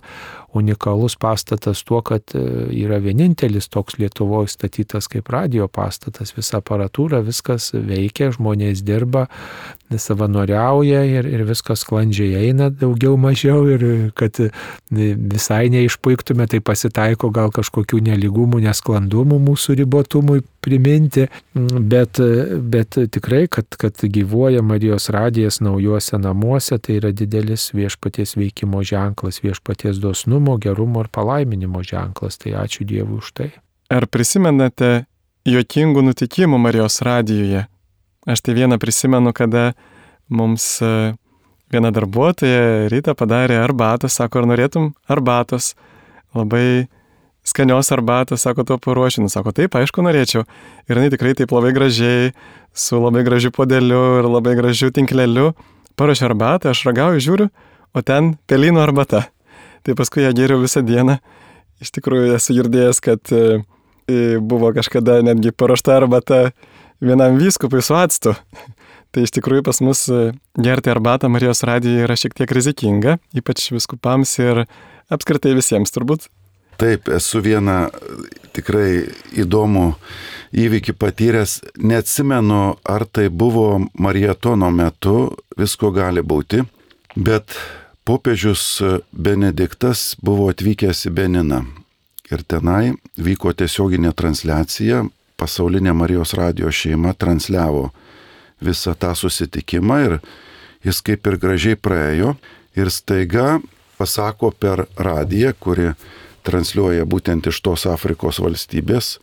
unikalus 0.55 1.17
pastatas 1.19 1.83
tuo, 1.83 2.01
kad 2.07 2.35
e, 2.35 2.45
yra 2.83 2.99
vienintelis 3.03 3.69
toks 3.73 3.99
Lietuvoje 4.01 4.51
statytas 4.53 5.09
kaip 5.13 5.31
radio 5.33 5.69
pastatas, 5.69 6.35
visa 6.37 6.61
aparatūra, 6.61 7.23
viskas 7.27 7.71
veikia, 7.75 8.33
žmonės 8.35 8.83
dirba, 8.87 9.29
savanoriauja 10.01 11.03
ir, 11.09 11.29
ir 11.29 11.45
viskas 11.49 11.85
sklandžiai 11.85 12.49
eina 12.49 12.71
daugiau 12.71 13.17
mažiau 13.21 13.65
ir 13.71 13.85
kad 14.19 14.39
visai 14.91 15.69
neišpuiktume, 15.75 16.47
tai 16.51 16.61
pasitaiko 16.65 17.31
gal 17.35 17.53
kažkokių 17.55 18.01
neligumų, 18.09 18.63
nesklandumų 18.65 19.41
mūsų 19.49 19.79
ribotumui 19.83 20.43
priminti, 20.65 21.27
bet, 21.55 22.21
bet 22.75 22.99
tikrai, 23.13 23.45
kad, 23.53 23.69
kad 23.81 24.01
gyvuoja 24.01 24.63
Marijos 24.65 25.11
radijas 25.13 25.61
naujuose 25.65 26.19
namuose, 26.19 26.79
tai 26.79 26.99
yra 27.01 27.13
didelis 27.13 27.69
viešpaties 27.77 28.37
veikimo 28.39 28.83
ženklas, 28.87 29.43
viešpaties 29.45 30.01
dosnumo, 30.03 30.57
gerumo 30.59 31.05
ir 31.05 31.13
palaiminimo 31.13 31.85
ženklas. 31.85 32.41
Tai 32.41 32.57
ačiū 32.65 32.89
Dievui 32.89 33.21
už 33.21 33.33
tai. 33.37 33.51
Ar 33.93 34.09
prisimenate 34.09 35.05
juokingų 35.45 36.09
nutikimų 36.09 36.59
Marijos 36.61 37.01
radijoje? 37.05 37.67
Aš 38.25 38.41
tai 38.41 38.55
vieną 38.57 38.79
prisimenu, 38.81 39.33
kada 39.37 39.75
mums 40.33 40.65
e, 40.81 41.15
viena 41.73 41.91
darbuotoja 41.93 42.89
rytą 42.93 43.13
padarė 43.19 43.59
arbatos, 43.61 44.17
sako, 44.17 44.43
ar 44.43 44.51
norėtum 44.55 44.93
arbatos. 45.11 45.75
Labai 46.35 46.87
skanios 47.45 47.93
arbatos, 47.93 48.43
sako, 48.47 48.65
to 48.65 48.79
paruošinu. 48.81 49.29
Sako, 49.29 49.53
taip, 49.53 49.77
aišku, 49.77 50.03
norėčiau. 50.05 50.47
Ir 50.89 50.99
jinai 50.99 51.13
tikrai 51.13 51.35
taip 51.37 51.53
labai 51.53 51.75
gražiai, 51.77 52.33
su 52.73 52.99
labai 52.99 53.23
gražiu 53.27 53.53
podeliu 53.55 54.03
ir 54.23 54.29
labai 54.31 54.57
gražiu 54.59 54.91
tinkleliu 54.95 55.53
paruošė 55.99 56.27
arbatą, 56.27 56.73
aš 56.73 56.85
ragauju, 56.89 57.23
žiūriu, 57.23 57.49
o 57.95 58.03
ten 58.03 58.35
pelino 58.51 58.83
arbata. 58.83 59.27
Tai 59.85 59.95
paskui 59.99 60.25
ją 60.25 60.33
geriau 60.35 60.63
visą 60.63 60.83
dieną. 60.83 61.19
Iš 61.85 61.93
tikrųjų 61.95 62.35
esu 62.39 62.57
girdėjęs, 62.57 63.01
kad 63.05 63.35
e, 63.35 63.61
buvo 64.41 64.73
kažkada 64.75 65.21
netgi 65.27 65.53
paruošta 65.53 65.99
arbata 65.99 66.41
vienam 67.01 67.39
vyskupui 67.41 67.83
su 67.83 67.97
atstu. 67.99 68.35
Tai 69.15 69.23
iš 69.23 69.31
tikrųjų 69.37 69.63
pas 69.63 69.79
mus 69.85 70.09
e, 70.11 70.33
gerti 70.59 70.91
arbatą 70.91 71.29
Marijos 71.31 71.63
radijoje 71.63 72.07
yra 72.09 72.17
šiek 72.19 72.35
tiek 72.35 72.51
rizikinga, 72.51 73.21
ypač 73.39 73.69
viskupams 73.71 74.33
ir 74.43 74.65
apskritai 75.15 75.53
visiems 75.55 75.95
turbūt. 75.95 76.27
Taip, 76.81 77.07
esu 77.15 77.39
vieną 77.39 77.77
tikrai 78.57 79.05
įdomų 79.39 79.85
įvykį 80.65 80.97
patyręs. 80.99 81.61
Neatsimenu, 81.79 82.63
ar 82.83 83.07
tai 83.07 83.29
buvo 83.31 83.85
marietono 83.95 84.73
metu, 84.75 85.31
visko 85.59 85.93
gali 85.95 86.25
būti, 86.27 86.65
bet 87.15 87.55
popiežius 88.03 88.67
Benediktas 89.13 90.15
buvo 90.23 90.51
atvykęs 90.51 91.07
į 91.07 91.15
Beniną. 91.15 91.63
Ir 92.33 92.43
tenai 92.43 92.97
vyko 93.21 93.53
tiesioginė 93.55 94.11
transliacija, 94.17 95.05
pasaulinė 95.41 95.95
Marijos 95.97 96.35
radio 96.39 96.71
šeima 96.71 97.15
transliavo 97.19 97.91
visą 98.65 98.95
tą 98.95 99.13
susitikimą 99.19 100.01
ir 100.07 100.19
jis 100.87 101.01
kaip 101.05 101.27
ir 101.27 101.39
gražiai 101.41 101.77
praėjo 101.77 102.35
ir 102.79 102.91
staiga 102.91 103.61
pasako 103.99 104.51
per 104.51 104.87
radiją, 104.97 105.55
kuri 105.59 105.93
transliuoja 106.45 107.07
būtent 107.09 107.49
iš 107.49 107.61
tos 107.65 107.87
Afrikos 107.89 108.41
valstybės, 108.43 109.19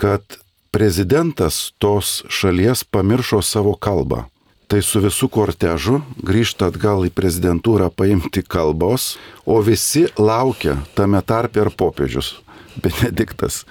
kad 0.00 0.38
prezidentas 0.70 1.72
tos 1.82 2.20
šalies 2.30 2.84
pamiršo 2.84 3.42
savo 3.42 3.74
kalbą. 3.74 4.24
Tai 4.70 4.78
su 4.86 5.00
visų 5.02 5.26
kortežu 5.34 5.96
grįžta 6.22 6.68
atgal 6.70 7.02
į 7.08 7.10
prezidentūrą 7.10 7.88
paimti 7.90 8.44
kalbos, 8.46 9.16
o 9.42 9.58
visi 9.66 10.04
laukia 10.14 10.76
tame 10.94 11.18
tarpe 11.26 11.64
ir 11.64 11.72
popiežius, 11.74 12.36
Benediktas. 12.78 13.64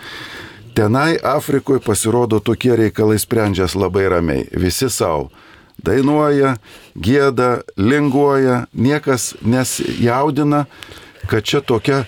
Tenai 0.80 1.18
Afrikoje 1.24 1.80
pasirodo 1.80 2.40
tokie 2.40 2.72
reikalai 2.76 3.18
sprendžias 3.20 3.74
labai 3.76 4.06
ramiai, 4.08 4.46
visi 4.56 4.88
savo. 4.88 5.26
Dainuoja, 5.84 6.54
gėda, 6.96 7.66
linguoja, 7.76 8.62
niekas 8.72 9.34
nesijaudina, 9.44 10.62
kad 11.28 11.44
čia 11.44 11.60
tokia 11.60 12.06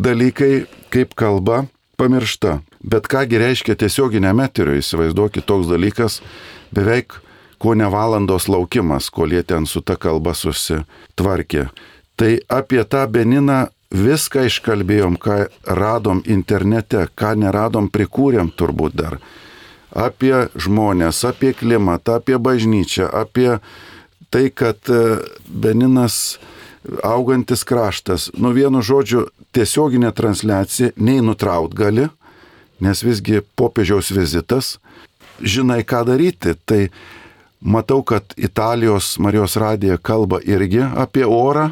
dalykai 0.00 0.64
kaip 0.88 1.12
kalba 1.12 1.66
pamiršta. 2.00 2.62
Bet 2.80 3.04
kągi 3.12 3.36
reiškia 3.36 3.76
tiesioginiam 3.76 4.40
eteriui, 4.40 4.80
įsivaizduokit 4.80 5.44
toks 5.44 5.68
dalykas, 5.68 6.22
beveik 6.72 7.18
ko 7.60 7.76
ne 7.76 7.92
valandos 7.92 8.48
laukimas, 8.48 9.10
kol 9.12 9.36
jie 9.36 9.44
ten 9.44 9.68
su 9.68 9.84
ta 9.84 10.00
kalba 10.00 10.32
susitvarkė. 10.32 11.68
Tai 12.16 12.32
apie 12.48 12.80
tą 12.88 13.04
Beniną 13.12 13.66
viską 13.90 14.46
iškalbėjom, 14.50 15.18
ką 15.20 15.46
radom 15.64 16.22
internete, 16.26 17.06
ką 17.14 17.34
neradom, 17.38 17.90
prikūrėm 17.92 18.52
turbūt 18.56 18.96
dar. 18.98 19.18
Apie 19.96 20.48
žmonės, 20.58 21.22
apie 21.24 21.54
klimatą, 21.56 22.18
apie 22.20 22.36
bažnyčią, 22.38 23.08
apie 23.08 23.58
tai, 24.30 24.50
kad 24.50 24.76
e, 24.90 25.22
Beninas 25.48 26.38
augantis 27.02 27.64
kraštas, 27.64 28.30
nu 28.36 28.52
vienu 28.54 28.82
žodžiu, 28.84 29.26
tiesioginė 29.56 30.12
transliacija 30.14 30.92
nei 30.96 31.22
nutraut 31.24 31.74
gali, 31.74 32.08
nes 32.82 33.02
visgi 33.02 33.40
popiežiaus 33.56 34.10
vizitas, 34.12 34.76
žinai 35.40 35.82
ką 35.88 36.04
daryti. 36.10 36.54
Tai 36.68 36.88
matau, 37.60 38.02
kad 38.04 38.36
Italijos 38.36 39.16
Marijos 39.18 39.56
radija 39.56 39.96
kalba 39.96 40.42
irgi 40.44 40.84
apie 40.84 41.24
orą. 41.26 41.70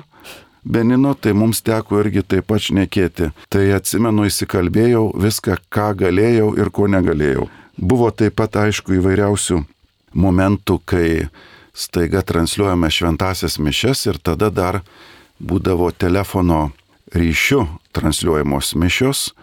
Benino, 0.64 1.12
tai 1.14 1.34
mums 1.36 1.60
teko 1.60 2.00
irgi 2.00 2.22
taip 2.24 2.46
pat 2.48 2.62
šnekėti. 2.64 3.28
Tai 3.52 3.64
atsimenu, 3.76 4.24
įsikalbėjau 4.30 5.10
viską, 5.20 5.58
ką 5.68 5.90
galėjau 6.00 6.54
ir 6.56 6.70
ko 6.72 6.88
negalėjau. 6.88 7.48
Buvo 7.76 8.08
taip 8.14 8.38
pat 8.40 8.56
aišku 8.62 8.96
įvairiausių 8.96 9.60
momentų, 10.16 10.78
kai 10.88 11.08
staiga 11.74 12.22
transliuojame 12.22 12.88
šventasias 12.88 13.58
mišes 13.58 14.06
ir 14.08 14.20
tada 14.22 14.48
dar 14.48 14.80
būdavo 15.42 15.90
telefono 15.92 16.70
ryšiu 17.12 17.66
transliuojamos 17.92 18.74
mišios 18.78 19.34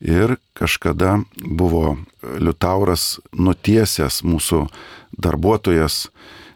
ir 0.00 0.36
kažkada 0.58 1.20
buvo 1.38 1.96
Liutauras 2.38 3.18
nutiesęs 3.32 4.22
mūsų 4.26 4.64
darbuotojas, 5.14 6.08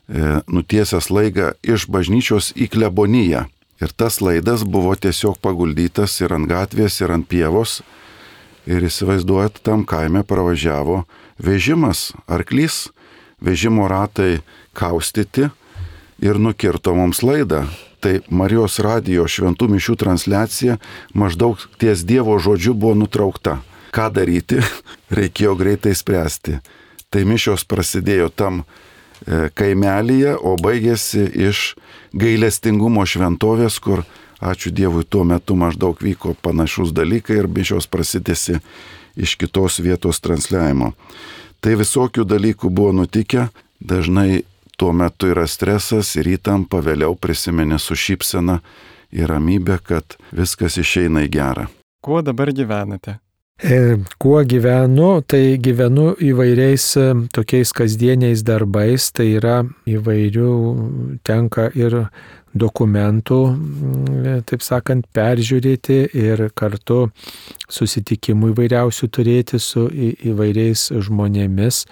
e, 0.09 0.43
nutiesęs 0.47 1.11
laigą 1.11 1.53
iš 1.63 1.87
bažnyčios 1.87 2.53
į 2.57 2.69
kleboniją. 2.73 3.47
Ir 3.83 3.91
tas 3.91 4.21
laidas 4.23 4.63
buvo 4.63 4.95
tiesiog 4.95 5.41
paguldytas 5.43 6.15
ir 6.23 6.35
ant 6.37 6.47
gatvės, 6.47 7.01
ir 7.03 7.11
ant 7.11 7.27
pievos. 7.27 7.81
Ir 8.71 8.85
įsivaizduojat, 8.87 9.59
tam 9.67 9.83
kaime 9.83 10.23
pravažiavo 10.23 11.03
vežimas, 11.43 12.13
arklys, 12.31 12.93
vežimo 13.43 13.89
ratai 13.91 14.45
kaustyti 14.79 15.51
ir 16.23 16.39
nukirto 16.39 16.95
mums 16.95 17.25
laidą 17.27 17.67
tai 18.03 18.19
Marijos 18.35 18.81
radijo 18.83 19.29
šventų 19.31 19.69
mišių 19.77 19.97
transliacija 20.01 20.79
maždaug 21.15 21.61
ties 21.79 22.03
Dievo 22.07 22.35
žodžiu 22.43 22.75
buvo 22.75 22.97
nutraukta. 22.99 23.61
Ką 23.95 24.09
daryti? 24.15 24.59
Reikėjo 25.19 25.55
greitai 25.61 25.95
spręsti. 25.95 26.59
Tai 27.13 27.23
mišios 27.29 27.67
prasidėjo 27.69 28.31
tam 28.35 28.63
kaimelyje, 29.27 30.37
o 30.37 30.57
baigėsi 30.61 31.25
iš 31.49 31.73
gailestingumo 32.13 33.05
šventovės, 33.09 33.79
kur, 33.83 34.05
ačiū 34.43 34.73
Dievui, 34.75 35.05
tuo 35.05 35.25
metu 35.25 35.57
maždaug 35.59 36.01
vyko 36.03 36.35
panašus 36.43 36.95
dalykai 36.97 37.39
ir 37.43 37.49
mišios 37.49 37.87
prasidėsi 37.87 38.61
iš 39.17 39.37
kitos 39.41 39.79
vietos 39.85 40.21
transliavimo. 40.25 40.93
Tai 41.63 41.77
visokių 41.79 42.25
dalykų 42.27 42.71
buvo 42.75 42.93
nutikę, 43.03 43.47
dažnai 43.79 44.43
tuo 44.77 44.93
metu 44.93 45.31
yra 45.31 45.47
stresas 45.47 46.17
ir 46.19 46.33
įtampa, 46.35 46.81
vėliau 46.83 47.15
prisiminė 47.15 47.79
su 47.79 47.95
šypsena 47.95 48.59
ir 49.15 49.31
ramybė, 49.31 49.79
kad 49.85 50.17
viskas 50.35 50.81
išeina 50.81 51.27
į 51.29 51.31
gerą. 51.31 51.69
Kuo 52.03 52.23
dabar 52.25 52.51
gyvenate? 52.51 53.21
E, 53.61 53.97
kuo 54.19 54.41
gyvenu, 54.43 55.21
tai 55.23 55.59
gyvenu 55.63 56.17
įvairiais 56.19 56.87
e, 56.99 57.05
tokiais 57.37 57.71
kasdieniais 57.77 58.43
darbais, 58.43 59.11
tai 59.15 59.29
yra 59.37 59.61
įvairių 59.87 60.55
tenka 61.23 61.69
ir 61.79 61.95
dokumentų, 62.59 63.39
e, 63.53 64.35
taip 64.49 64.67
sakant, 64.67 65.07
peržiūrėti 65.15 66.01
ir 66.11 66.49
kartu 66.59 67.05
susitikimų 67.71 68.51
įvairiausių 68.57 69.11
turėti 69.15 69.63
su 69.63 69.87
įvairiais 70.33 70.89
žmonėmis. 70.99 71.85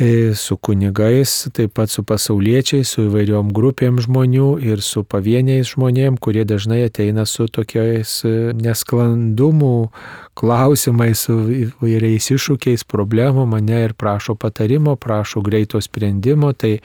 E, 0.00 0.32
su 0.34 0.56
kunigais, 0.56 1.50
taip 1.52 1.74
pat 1.76 1.90
su 1.92 2.00
pasauliečiais, 2.08 2.88
su 2.88 3.02
įvairiom 3.10 3.50
grupėm 3.52 3.98
žmonių 4.00 4.46
ir 4.64 4.80
su 4.80 5.02
pavieniais 5.04 5.74
žmonėm, 5.74 6.16
kurie 6.16 6.46
dažnai 6.48 6.78
ateina 6.86 7.26
su 7.28 7.44
tokiais 7.44 8.14
e, 8.24 8.32
nesklandumų 8.56 9.90
klausimais, 10.32 11.26
su 11.26 11.36
įvairiais 11.58 12.30
iššūkiais, 12.32 12.86
problemom 12.88 13.52
mane 13.52 13.82
ir 13.84 13.92
prašo 13.92 14.32
patarimo, 14.32 14.96
prašo 14.96 15.44
greito 15.44 15.80
sprendimo. 15.84 16.54
Tai 16.56 16.78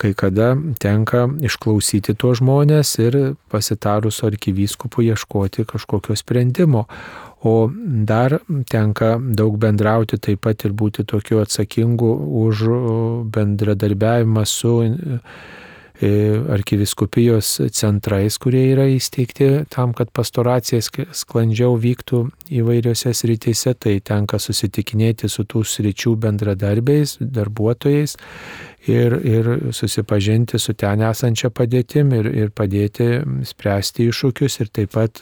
kai 0.00 0.14
kada 0.16 0.54
tenka 0.80 1.26
išklausyti 1.44 2.16
tuos 2.16 2.40
žmonės 2.40 2.94
ir 3.04 3.18
pasitarus 3.52 4.22
arkivyskupu 4.24 5.04
ieškoti 5.10 5.66
kažkokio 5.68 6.16
sprendimo. 6.16 6.86
O 7.44 7.70
dar 8.08 8.38
tenka 8.68 9.14
daug 9.20 9.56
bendrauti 9.60 10.18
taip 10.20 10.42
pat 10.44 10.64
ir 10.68 10.74
būti 10.76 11.06
tokiu 11.08 11.40
atsakingu 11.40 12.10
už 12.44 12.66
bendradarbiavimą 13.32 14.44
su 14.48 14.74
arkiviskupijos 16.00 17.52
centrais, 17.76 18.38
kurie 18.40 18.62
yra 18.72 18.86
įsteigti 18.88 19.66
tam, 19.72 19.92
kad 19.96 20.12
pastoracija 20.16 20.80
sklandžiau 20.80 21.76
vyktų 21.80 22.22
įvairiose 22.60 23.12
srityse, 23.16 23.74
tai 23.76 23.98
tenka 24.00 24.40
susitikinėti 24.40 25.28
su 25.28 25.44
tų 25.44 25.64
sričių 25.68 26.14
bendradarbiais, 26.24 27.18
darbuotojais 27.20 28.16
ir, 28.88 29.18
ir 29.20 29.50
susipažinti 29.76 30.58
su 30.58 30.74
ten 30.74 31.04
esančia 31.04 31.52
padėtim 31.52 32.14
ir, 32.16 32.30
ir 32.46 32.52
padėti 32.56 33.20
spręsti 33.52 34.08
iššūkius 34.08 34.60
ir 34.64 34.72
taip 34.72 34.96
pat 34.96 35.20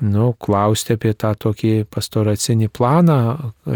nu, 0.00 0.32
klausti 0.40 0.94
apie 0.96 1.12
tą 1.18 1.32
tokį 1.38 1.72
pastoracinį 1.92 2.70
planą, 2.72 3.18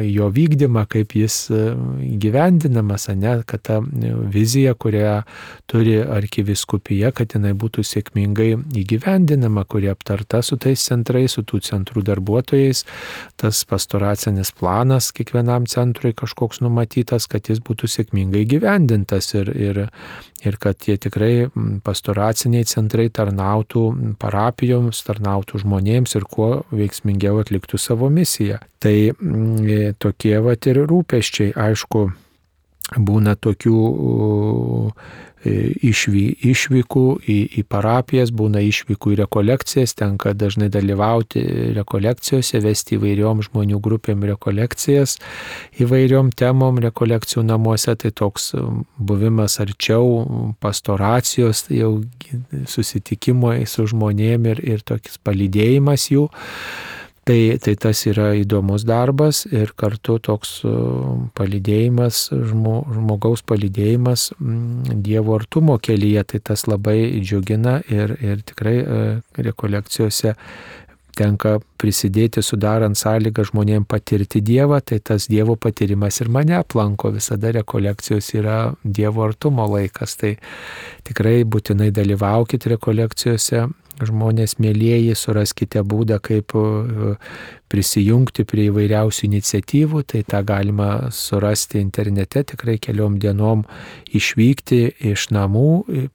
jo 0.09 0.29
vykdymą, 0.33 0.85
kaip 0.91 1.15
jis 1.19 1.37
e, 1.53 1.61
gyvendinamas, 2.21 3.09
ne, 3.13 3.37
kad 3.47 3.63
ta 3.69 3.79
vizija, 3.81 4.75
kurią 4.75 5.21
turi 5.71 5.99
arkiviskupija, 6.01 7.13
kad 7.17 7.37
jinai 7.37 7.53
būtų 7.59 7.85
sėkmingai 7.87 8.51
įgyvendinama, 8.81 9.67
kuri 9.69 9.91
aptarta 9.93 10.41
su 10.43 10.59
tais 10.61 10.81
centrais, 10.89 11.37
su 11.37 11.45
tų 11.45 11.61
centrų 11.65 12.05
darbuotojais, 12.09 12.85
tas 13.41 13.65
pastoracinis 13.69 14.53
planas 14.57 15.11
kiekvienam 15.15 15.69
centrui 15.71 16.15
kažkoks 16.17 16.63
numatytas, 16.65 17.29
kad 17.31 17.53
jis 17.53 17.61
būtų 17.65 17.91
sėkmingai 17.91 18.47
gyvendintas 18.49 19.33
ir, 19.37 19.53
ir, 19.53 19.83
ir 20.45 20.59
kad 20.61 20.81
tie 20.81 20.97
tikrai 21.01 21.49
pastoraciniai 21.85 22.65
centrai 22.69 23.11
tarnautų 23.13 23.85
parapijoms, 24.21 25.05
tarnautų 25.07 25.65
žmonėms 25.65 26.14
ir 26.19 26.27
kuo 26.31 26.51
veiksmingiau 26.75 27.41
atliktų 27.43 27.81
savo 27.81 28.11
misiją. 28.13 28.61
Tai 28.83 28.97
e, 29.11 29.81
tokie 29.99 30.37
vat 30.45 30.69
ir 30.71 30.83
rūpeščiai, 30.91 31.55
aišku, 31.67 32.07
būna 32.93 33.35
tokių 33.41 33.81
išvy, 35.45 36.23
išvykų 36.41 37.05
į, 37.29 37.37
į 37.61 37.65
parapijas, 37.69 38.33
būna 38.35 38.63
išvykų 38.65 39.13
į 39.13 39.19
rekolekcijas, 39.25 39.95
tenka 39.99 40.33
dažnai 40.33 40.71
dalyvauti 40.73 41.43
rekolekcijose, 41.77 42.63
vesti 42.65 42.97
įvairiom 42.97 43.43
žmonių 43.45 43.81
grupėm 43.85 44.25
rekolekcijas, 44.31 45.19
įvairiom 45.85 46.33
temom 46.33 46.81
rekolekcijų 46.85 47.45
namuose, 47.51 47.97
tai 48.01 48.15
toks 48.17 48.55
buvimas 48.97 49.59
arčiau 49.61 50.55
pastoracijos, 50.65 51.67
jau 51.69 51.99
susitikimo 52.71 53.53
su 53.69 53.87
žmonėm 53.91 54.51
ir, 54.55 54.65
ir 54.65 54.85
tokis 54.87 55.21
palydėjimas 55.21 56.09
jų. 56.15 56.29
Tai, 57.25 57.57
tai 57.57 57.73
tas 57.81 58.03
yra 58.05 58.35
įdomus 58.37 58.83
darbas 58.85 59.47
ir 59.49 59.71
kartu 59.81 60.19
toks 60.21 60.59
palydėjimas, 61.39 62.27
žmo, 62.51 62.83
žmogaus 62.93 63.41
palydėjimas 63.49 64.27
Dievo 65.07 65.39
artumo 65.39 65.79
kelyje, 65.81 66.27
tai 66.35 66.43
tas 66.51 66.67
labai 66.69 66.99
džiugina 67.25 67.79
ir, 67.89 68.13
ir 68.21 68.45
tikrai 68.45 68.77
e, 68.77 69.05
rekolekcijose 69.41 70.35
tenka 71.15 71.59
prisidėti 71.81 72.43
sudarant 72.45 72.99
sąlygą 72.99 73.47
žmonėms 73.51 73.89
patirti 73.89 74.43
Dievą, 74.45 74.81
tai 74.85 75.01
tas 75.01 75.29
Dievo 75.31 75.57
patyrimas 75.57 76.21
ir 76.21 76.31
mane 76.33 76.57
aplanko. 76.59 77.13
Visada 77.15 77.53
rekolekcijos 77.55 78.33
yra 78.37 78.59
Dievo 78.85 79.25
artumo 79.27 79.67
laikas. 79.71 80.17
Tai 80.21 80.35
tikrai 81.07 81.43
būtinai 81.49 81.91
dalyvaukite 81.95 82.75
rekolekcijose. 82.75 83.65
Žmonės 84.03 84.57
mėlyjeji, 84.59 85.15
suraskite 85.15 85.85
būdą, 85.87 86.19
kaip 86.25 86.55
e, 86.59 87.15
prisijungti 87.71 88.43
prie 88.49 88.69
įvairiausių 88.71 89.27
iniciatyvų, 89.29 90.03
tai 90.11 90.25
tą 90.27 90.43
galima 90.47 90.91
surasti 91.15 91.79
internete, 91.83 92.43
tikrai 92.55 92.77
keliom 92.83 93.21
dienom 93.23 93.65
išvykti 94.15 94.83
iš 95.13 95.29
namų, 95.35 95.69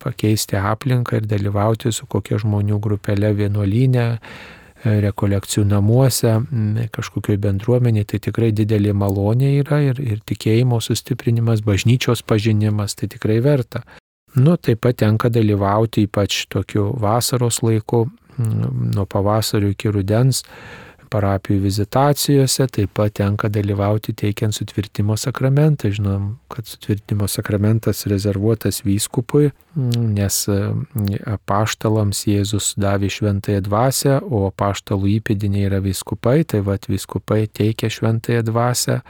pakeisti 0.04 0.60
aplinką 0.60 1.22
ir 1.22 1.28
dalyvauti 1.32 1.94
su 1.96 2.08
kokia 2.10 2.40
žmonių 2.44 2.80
grupelė 2.84 3.34
vienuolinė, 3.44 4.08
rekolekcijų 4.84 5.66
namuose, 5.68 6.38
kažkokioj 6.96 7.40
bendruomenėje, 7.44 8.12
tai 8.14 8.20
tikrai 8.30 8.52
didelė 8.56 8.94
malonė 8.96 9.58
yra 9.60 9.82
ir, 9.84 10.00
ir 10.00 10.22
tikėjimo 10.24 10.80
sustiprinimas, 10.84 11.64
bažnyčios 11.66 12.24
pažinimas, 12.24 12.96
tai 12.96 13.12
tikrai 13.12 13.40
verta. 13.44 13.84
Nu, 14.36 14.58
taip 14.58 14.84
pat 14.86 15.00
tenka 15.02 15.30
dalyvauti 15.34 16.06
ypač 16.06 16.44
tokiu 16.54 16.92
vasaros 17.02 17.64
laiku, 17.66 18.06
nuo 18.38 19.06
pavasario 19.10 19.72
iki 19.74 19.92
rudens 19.92 20.44
parapijų 21.10 21.64
vizitacijose, 21.64 22.68
taip 22.70 22.94
pat 22.98 23.16
tenka 23.20 23.50
dalyvauti 23.50 24.14
teikiant 24.18 24.56
sutvirtimo 24.56 25.18
sakramentą. 25.18 25.90
Žinom, 25.94 26.28
kad 26.52 26.70
sutvirtimo 26.70 27.28
sakramentas 27.32 28.06
rezervuotas 28.10 28.84
vyskupui, 28.86 29.50
nes 29.76 30.42
apaštalams 31.34 32.26
Jėzus 32.30 32.76
davė 32.80 33.10
šventąją 33.14 33.64
dvasę, 33.66 34.20
o 34.22 34.46
apaštalų 34.50 35.16
įpėdiniai 35.18 35.70
yra 35.72 35.82
vyskupai, 35.84 36.44
tai 36.46 36.62
vad 36.66 36.86
vyskupai 36.90 37.48
teikia 37.48 37.90
šventąją 37.94 38.46
dvasę. 38.52 39.02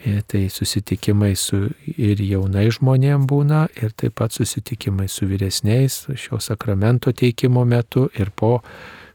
Tai 0.00 0.48
susitikimai 0.48 1.34
su 1.36 1.66
ir 2.00 2.22
jaunai 2.24 2.70
žmonėm 2.72 3.26
būna, 3.28 3.66
ir 3.82 3.92
taip 3.92 4.14
pat 4.16 4.32
susitikimai 4.32 5.10
su 5.12 5.28
vyresniais 5.28 6.06
šio 6.16 6.40
sakramento 6.40 7.12
teikimo 7.12 7.66
metu 7.68 8.06
ir 8.16 8.30
po 8.32 8.62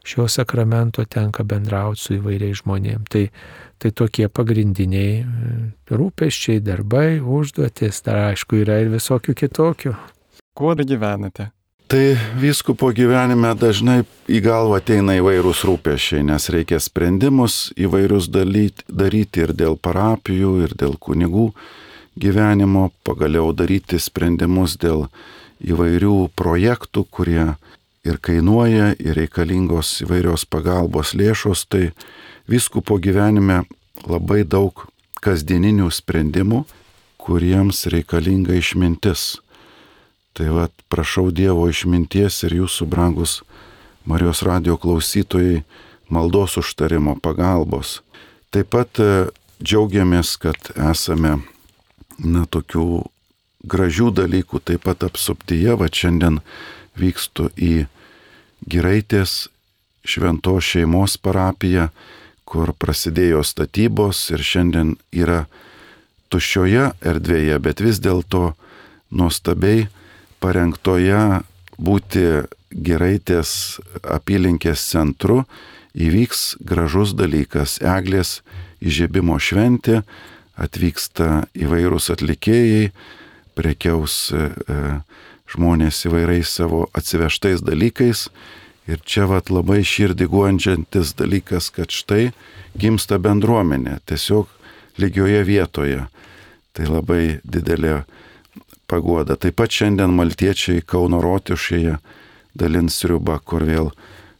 šio 0.06 0.28
sakramento 0.30 1.04
tenka 1.04 1.42
bendrauti 1.42 2.00
su 2.00 2.14
įvairiais 2.20 2.62
žmonėmis. 2.62 3.10
Tai, 3.10 3.24
tai 3.82 3.90
tokie 3.90 4.28
pagrindiniai 4.30 5.18
e, 5.18 5.58
rūpeščiai, 5.90 6.62
darbai, 6.62 7.18
užduotis, 7.18 8.04
dar 8.06 8.22
aišku 8.30 8.62
yra 8.62 8.78
ir 8.84 8.94
visokių 8.94 9.34
kitokių. 9.42 9.96
Kuo 10.56 10.78
gyvenate? 10.78 11.50
Tai 11.86 12.16
vyskupo 12.34 12.88
gyvenime 12.90 13.52
dažnai 13.54 14.00
į 14.26 14.40
galvą 14.42 14.80
ateina 14.80 15.14
įvairūs 15.20 15.60
rūpešiai, 15.68 16.24
nes 16.26 16.48
reikia 16.50 16.80
sprendimus 16.82 17.68
įvairius 17.78 18.26
dalyti, 18.34 18.82
daryti 18.90 19.44
ir 19.44 19.52
dėl 19.54 19.76
parapijų, 19.78 20.50
ir 20.66 20.74
dėl 20.74 20.96
kunigų 20.98 21.52
gyvenimo, 22.18 22.88
pagaliau 23.06 23.52
daryti 23.54 24.00
sprendimus 24.02 24.74
dėl 24.82 25.06
įvairių 25.62 26.32
projektų, 26.34 27.06
kurie 27.06 27.54
ir 28.02 28.18
kainuoja, 28.18 28.96
ir 28.98 29.14
reikalingos 29.22 30.00
įvairios 30.02 30.42
pagalbos 30.50 31.14
lėšos, 31.14 31.68
tai 31.70 31.92
viskupo 32.50 32.98
gyvenime 32.98 33.62
labai 34.10 34.42
daug 34.42 34.88
kasdieninių 35.22 35.94
sprendimų, 35.94 36.64
kuriems 37.22 37.86
reikalinga 37.94 38.58
išmintis. 38.58 39.36
Tai 40.36 40.48
vad, 40.52 40.72
prašau 40.92 41.30
Dievo 41.32 41.64
išminties 41.72 42.42
ir 42.44 42.58
jūsų 42.58 42.84
brangus 42.92 43.38
Marijos 44.04 44.42
radio 44.44 44.76
klausytojai 44.76 45.62
maldos 46.12 46.58
užtarimo 46.60 47.14
pagalbos. 47.24 48.02
Taip 48.52 48.68
pat 48.76 49.00
e, 49.00 49.30
džiaugiamės, 49.64 50.34
kad 50.36 50.68
esame, 50.76 51.38
na, 52.20 52.44
tokių 52.44 53.06
gražių 53.64 54.10
dalykų 54.20 54.60
taip 54.60 54.84
pat 54.84 55.08
apsuptyje, 55.08 55.72
va 55.80 55.88
šiandien 55.88 56.42
vykstu 57.00 57.48
į 57.56 57.86
Giraitės 58.68 59.48
šventos 60.04 60.68
šeimos 60.68 61.16
parapija, 61.16 61.88
kur 62.44 62.76
prasidėjo 62.76 63.40
statybos 63.40 64.26
ir 64.36 64.44
šiandien 64.44 64.94
yra 65.16 65.46
tuščioje 66.28 66.90
erdvėje, 67.00 67.58
bet 67.58 67.80
vis 67.80 68.04
dėlto 68.04 68.50
nuostabiai 69.10 69.88
parengtoje 70.40 71.42
būti 71.78 72.26
Giraitės 72.70 73.80
apylinkės 74.02 74.82
centru 74.90 75.44
įvyks 75.96 76.56
gražus 76.60 77.14
dalykas- 77.16 77.78
eglės 77.96 78.42
įžiebimo 78.84 79.38
šventė, 79.40 80.02
atvyksta 80.56 81.46
įvairūs 81.56 82.10
atlikėjai, 82.12 82.90
prekiaus 83.56 84.32
e, 84.32 84.50
žmonės 85.52 86.04
įvairiais 86.08 86.48
savo 86.48 86.86
atsivežtais 86.96 87.64
dalykais. 87.64 88.28
Ir 88.86 89.00
čia 89.02 89.26
vat 89.26 89.50
labai 89.50 89.80
širdį 89.82 90.28
guondžiantis 90.30 91.14
dalykas, 91.18 91.72
kad 91.74 91.90
štai 91.90 92.32
gimsta 92.78 93.18
bendruomenė 93.18 93.98
tiesiog 94.06 94.46
lygioje 95.00 95.42
vietoje. 95.48 96.06
Tai 96.76 96.86
labai 96.86 97.40
didelė 97.42 98.04
pagoda. 98.88 99.36
Taip 99.36 99.58
pat 99.60 99.72
šiandien 99.72 100.14
maltiečiai 100.16 100.84
Kauno 100.86 101.20
rotišėje 101.24 101.98
dalins 102.56 103.00
sriubą, 103.02 103.38
kur 103.44 103.66
vėl 103.66 103.90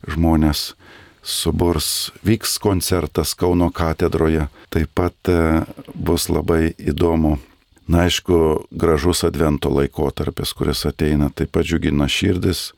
žmonės 0.06 0.72
suburs, 1.26 2.12
vyks 2.26 2.56
koncertas 2.62 3.34
Kauno 3.34 3.72
katedroje. 3.74 4.46
Taip 4.70 4.94
pat 4.94 5.32
e, 5.32 5.66
bus 5.94 6.30
labai 6.30 6.72
įdomu 6.78 7.36
Na 7.86 8.02
aišku, 8.02 8.66
gražus 8.70 9.22
advento 9.24 9.70
laikotarpis, 9.70 10.50
kuris 10.58 10.82
ateina, 10.88 11.30
taip 11.30 11.52
pat 11.54 11.68
džiugina 11.68 12.08
širdis, 12.10 12.72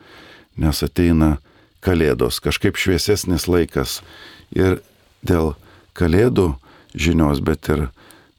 nes 0.61 0.83
ateina 0.85 1.39
kalėdos, 1.81 2.43
kažkaip 2.45 2.77
šviesesnis 2.77 3.49
laikas. 3.49 4.03
Ir 4.53 4.83
dėl 5.25 5.55
kalėdų 5.97 6.51
žinios, 6.93 7.41
bet 7.41 7.71
ir 7.73 7.87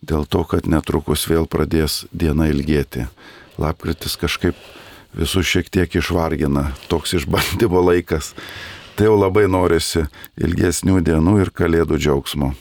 dėl 0.01 0.25
to, 0.25 0.43
kad 0.47 0.67
netrukus 0.67 1.25
vėl 1.29 1.47
pradės 1.49 2.05
diena 2.11 2.49
ilgėti. 2.51 3.07
Lapkritis 3.59 4.15
kažkaip 4.19 4.55
visus 5.13 5.47
šiek 5.49 5.69
tiek 5.69 5.95
išvargina, 5.99 6.71
toks 6.91 7.17
išbandymo 7.19 7.81
laikas. 7.83 8.33
Tai 8.95 9.09
jau 9.09 9.17
labai 9.19 9.47
norisi 9.47 10.05
ilgesnių 10.39 10.99
dienų 11.07 11.39
ir 11.43 11.53
kalėdų 11.55 11.99
džiaugsmo. 11.99 12.53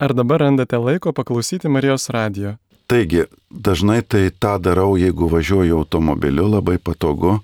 Ar 0.00 0.14
dabar 0.16 0.42
randate 0.42 0.78
laiko 0.80 1.12
paklausyti 1.14 1.70
Marijos 1.70 2.08
radijo? 2.10 2.56
Taigi, 2.90 3.24
dažnai 3.48 4.02
tai 4.02 4.28
tą 4.28 4.58
darau, 4.60 4.96
jeigu 5.00 5.28
važiuoju 5.32 5.78
automobiliu, 5.78 6.48
labai 6.52 6.76
patogu, 6.76 7.38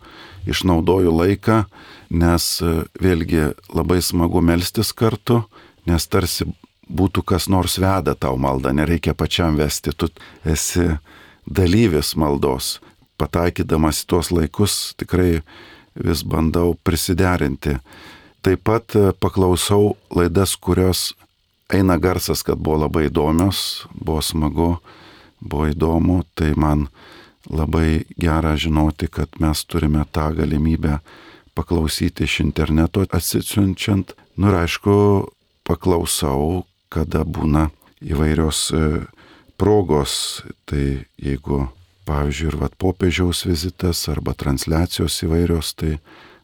išnaudoju 0.51 1.15
laiką, 1.15 1.63
nes 2.11 2.49
e, 2.61 2.73
vėlgi 3.01 3.47
labai 3.73 4.01
smagu 4.05 4.43
melstis 4.45 4.93
kartu, 4.93 5.41
nes 5.89 6.07
tarsi 6.13 6.49
būtų 6.91 7.25
kas 7.27 7.49
nors 7.49 7.79
veda 7.79 8.15
tau 8.19 8.37
maldą, 8.41 8.73
nereikia 8.75 9.15
pačiam 9.15 9.59
vesti, 9.59 9.95
tu 9.97 10.11
esi 10.45 10.89
dalyvis 11.47 12.15
maldos. 12.17 12.79
Pataikydamas 13.21 14.05
tuos 14.09 14.31
laikus 14.33 14.95
tikrai 14.99 15.43
vis 15.95 16.23
bandau 16.25 16.75
prisiderinti. 16.85 17.77
Taip 18.41 18.63
pat 18.65 18.97
e, 18.97 19.11
paklausau 19.13 19.97
laidas, 20.17 20.55
kurios 20.57 21.11
eina 21.71 21.99
garsas, 22.01 22.41
kad 22.43 22.59
buvo 22.59 22.87
labai 22.87 23.11
įdomios, 23.11 23.85
buvo 23.93 24.23
smagu 24.25 24.71
buvo 25.41 25.69
įdomu, 25.71 26.23
tai 26.35 26.53
man 26.57 26.89
labai 27.49 28.05
gera 28.21 28.55
žinoti, 28.57 29.09
kad 29.09 29.41
mes 29.41 29.65
turime 29.65 30.05
tą 30.13 30.31
galimybę 30.37 31.01
paklausyti 31.57 32.25
iš 32.29 32.41
interneto 32.45 33.05
atsisiunčiant. 33.09 34.15
Nu 34.37 34.53
ir 34.53 34.61
aišku, 34.63 34.95
paklausau, 35.67 36.65
kada 36.93 37.25
būna 37.25 37.69
įvairios 38.03 38.63
e, 38.75 38.83
progos. 39.61 40.43
Tai 40.69 40.85
jeigu, 41.21 41.63
pavyzdžiui, 42.09 42.51
ir 42.53 42.59
vat 42.61 42.77
popiežiaus 42.81 43.45
vizitas 43.49 44.03
arba 44.13 44.35
transliacijos 44.35 45.23
įvairios, 45.27 45.75
tai 45.79 45.99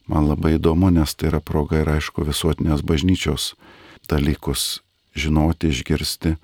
man 0.07 0.31
labai 0.31 0.57
įdomu, 0.61 0.93
nes 0.95 1.15
tai 1.15 1.33
yra 1.33 1.43
proga 1.43 1.83
ir 1.83 1.91
aišku 1.99 2.27
visuotinės 2.27 2.87
bažnyčios 2.87 3.55
dalykus 4.07 4.81
žinoti, 5.17 5.73
išgirsti 5.75 6.37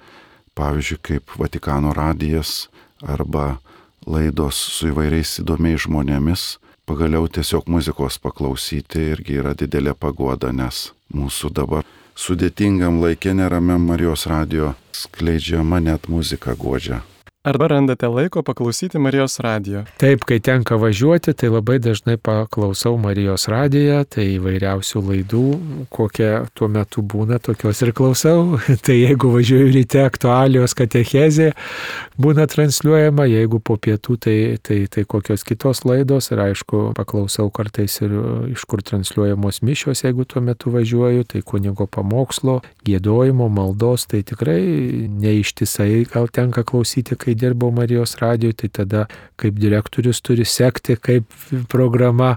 pavyzdžiui, 0.54 0.98
kaip 1.02 1.30
Vatikano 1.38 1.92
radijas 1.92 2.68
arba 3.02 3.58
laidos 4.06 4.58
su 4.76 4.90
įvairiais 4.90 5.38
įdomiais 5.42 5.86
žmonėmis, 5.86 6.42
pagaliau 6.88 7.28
tiesiog 7.30 7.68
muzikos 7.70 8.18
paklausyti 8.22 9.12
irgi 9.14 9.38
yra 9.40 9.54
didelė 9.58 9.94
pagoda, 9.94 10.52
nes 10.52 10.90
mūsų 11.14 11.52
dabar 11.54 11.86
sudėtingam 12.16 13.00
laikė 13.02 13.34
neramiam 13.34 13.82
Marijos 13.88 14.26
radio 14.26 14.74
skleidžiama 14.92 15.80
net 15.80 16.08
muzika 16.08 16.54
godžia. 16.54 17.02
Arba 17.44 17.66
randate 17.66 18.06
laiko 18.06 18.42
paklausyti 18.42 18.98
Marijos 18.98 19.40
radijo? 19.40 19.80
Taip, 19.98 20.22
kai 20.24 20.36
tenka 20.38 20.76
važiuoti, 20.78 21.32
tai 21.34 21.48
labai 21.50 21.80
dažnai 21.82 22.14
paklausau 22.14 22.94
Marijos 23.02 23.48
radiją, 23.50 24.04
tai 24.06 24.28
įvairiausių 24.36 25.02
laidų, 25.08 25.46
kokie 25.90 26.28
tuo 26.54 26.68
metu 26.70 27.02
būna, 27.02 27.40
tokios 27.42 27.82
ir 27.82 27.90
klausau. 27.98 28.60
tai 28.86 29.00
jeigu 29.00 29.32
važiuoju 29.34 29.72
ryte 29.74 30.04
aktualijos 30.04 30.76
katechezė, 30.78 31.48
būna 32.14 32.46
transliuojama, 32.46 33.26
jeigu 33.26 33.58
po 33.58 33.74
pietų, 33.74 34.16
tai, 34.22 34.36
tai, 34.62 34.78
tai 34.86 35.02
kokios 35.02 35.42
kitos 35.42 35.82
laidos 35.82 36.30
ir 36.30 36.44
aišku, 36.46 36.84
paklausau 36.94 37.48
kartais 37.50 37.98
ir 38.06 38.14
iš 38.54 38.68
kur 38.70 38.86
transliuojamos 38.86 39.64
mišios, 39.66 40.04
jeigu 40.06 40.28
tuo 40.30 40.44
metu 40.46 40.70
važiuoju, 40.76 41.26
tai 41.34 41.42
kunigo 41.42 41.90
pamokslo, 41.90 42.60
gėdojimo, 42.86 43.50
maldos, 43.50 44.06
tai 44.06 44.22
tikrai 44.30 44.62
neištisai 45.10 46.06
gal 46.14 46.30
tenka 46.30 46.62
klausyti, 46.62 47.18
kai 47.18 47.31
kai 47.32 47.40
dirbau 47.40 47.70
Marijos 47.72 48.16
radijoje, 48.20 48.52
tai 48.52 48.68
tada 48.68 49.06
kaip 49.36 49.58
direktorius 49.58 50.20
turi 50.20 50.44
sekti, 50.44 50.96
kaip 50.96 51.24
programa 51.68 52.36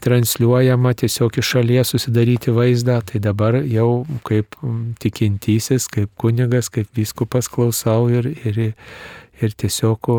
transliuojama, 0.00 0.94
tiesiog 0.94 1.38
iš 1.38 1.52
šalies 1.54 1.92
susidaryti 1.92 2.50
vaizdą, 2.50 3.00
tai 3.04 3.20
dabar 3.20 3.60
jau 3.68 4.06
kaip 4.24 4.56
tikintysis, 5.00 5.88
kaip 5.92 6.10
kunigas, 6.16 6.70
kaip 6.72 6.88
viskupas 6.96 7.48
klausau 7.52 8.08
ir, 8.08 8.32
ir, 8.44 8.72
ir 9.42 9.56
tiesiog 9.58 10.10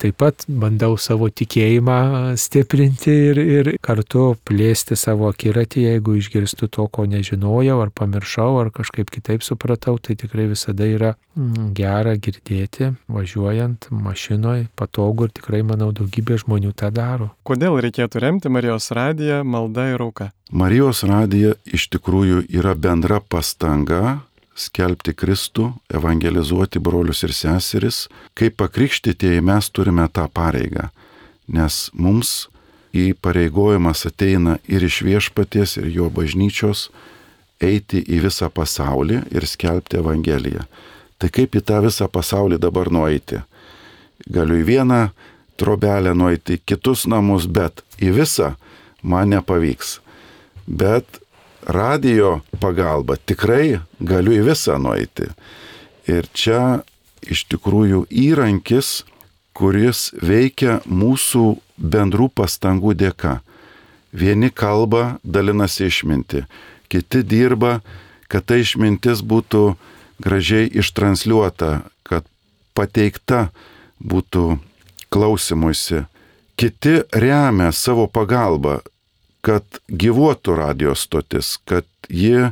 taip 0.00 0.16
pat 0.18 0.44
bandau 0.48 0.96
savo 0.98 1.28
tikėjimą 1.30 2.34
stiprinti 2.40 3.12
ir, 3.30 3.38
ir 3.38 3.70
kartu 3.84 4.34
plėsti 4.48 4.98
savo 4.98 5.28
akiratį, 5.30 5.84
jeigu 5.86 6.16
išgirstu 6.18 6.68
to, 6.72 6.88
ko 6.90 7.06
nežinojau, 7.06 7.78
ar 7.84 7.92
pamiršau, 7.94 8.58
ar 8.64 8.72
kažkaip 8.74 9.10
kitaip 9.14 9.46
supratau, 9.46 9.98
tai 10.02 10.16
tikrai 10.18 10.48
visada 10.50 10.88
yra 10.88 11.14
mm, 11.38 11.70
gera 11.78 12.16
girdėti, 12.18 12.92
važiuojant 13.10 13.90
mašinoje, 13.94 14.66
patogu 14.78 15.28
ir 15.28 15.36
tikrai, 15.38 15.62
manau, 15.66 15.92
daugybė 15.94 16.40
žmonių 16.42 16.74
tą 16.74 16.90
daro. 16.94 17.30
Kodėl 17.46 17.78
reikėtų 17.86 18.24
remti 18.26 18.50
Marijos 18.52 18.90
radiją 18.96 19.44
malda 19.46 19.92
ir 19.94 20.02
auka? 20.02 20.32
Marijos 20.50 21.04
radija 21.06 21.54
iš 21.70 21.86
tikrųjų 21.94 22.42
yra 22.50 22.74
bendra 22.74 23.20
pastanga 23.22 24.18
skelbti 24.56 25.14
Kristų, 25.16 25.70
evangelizuoti 25.92 26.80
brolius 26.82 27.22
ir 27.26 27.34
seseris. 27.36 28.06
Kaip 28.34 28.58
pakrikštytieji 28.60 29.42
mes 29.44 29.70
turime 29.70 30.06
tą 30.12 30.26
pareigą, 30.32 30.88
nes 31.48 31.88
mums 31.94 32.48
įpareigojimas 32.96 34.06
ateina 34.08 34.58
ir 34.68 34.84
iš 34.84 35.02
viešpaties, 35.06 35.76
ir 35.78 35.90
jo 35.94 36.10
bažnyčios 36.10 36.88
eiti 37.60 38.00
į 38.02 38.24
visą 38.26 38.48
pasaulį 38.50 39.22
ir 39.30 39.46
skelbti 39.46 40.00
Evangeliją. 40.00 40.64
Tai 41.20 41.28
kaip 41.28 41.56
į 41.56 41.62
tą 41.68 41.82
visą 41.84 42.08
pasaulį 42.08 42.58
dabar 42.60 42.88
nueiti? 42.90 43.42
Galiu 44.26 44.60
į 44.60 44.66
vieną 44.66 45.00
trobelę 45.60 46.14
nueiti, 46.16 46.58
kitus 46.64 47.04
namus, 47.06 47.46
bet 47.46 47.84
į 48.00 48.14
visą 48.16 48.54
man 49.02 49.34
nepavyks. 49.34 49.98
Bet 50.66 51.20
radio 51.66 52.40
pagalba 52.60 53.16
tikrai 53.16 53.80
galiu 54.00 54.36
į 54.38 54.44
visą 54.50 54.78
nueiti. 54.80 55.28
Ir 56.08 56.26
čia 56.32 56.82
iš 57.22 57.44
tikrųjų 57.52 58.06
įrankis, 58.08 59.04
kuris 59.54 60.10
veikia 60.22 60.80
mūsų 60.88 61.44
bendrų 61.76 62.30
pastangų 62.34 62.94
dėka. 62.96 63.40
Vieni 64.12 64.50
kalba, 64.50 65.20
dalinasi 65.22 65.86
išminti, 65.86 66.44
kiti 66.90 67.22
dirba, 67.22 67.78
kad 68.30 68.46
ta 68.46 68.58
išmintis 68.58 69.22
būtų 69.22 69.74
gražiai 70.22 70.70
ištransliuota, 70.80 71.84
kad 72.02 72.26
pateikta 72.74 73.50
būtų 74.00 74.58
klausimuisi. 75.10 76.04
Kiti 76.58 77.00
remia 77.12 77.70
savo 77.72 78.06
pagalbą, 78.10 78.80
kad 79.40 79.64
gyvuotų 79.88 80.56
radijos 80.58 81.06
stotis, 81.06 81.56
kad 81.64 81.86
ji 82.08 82.50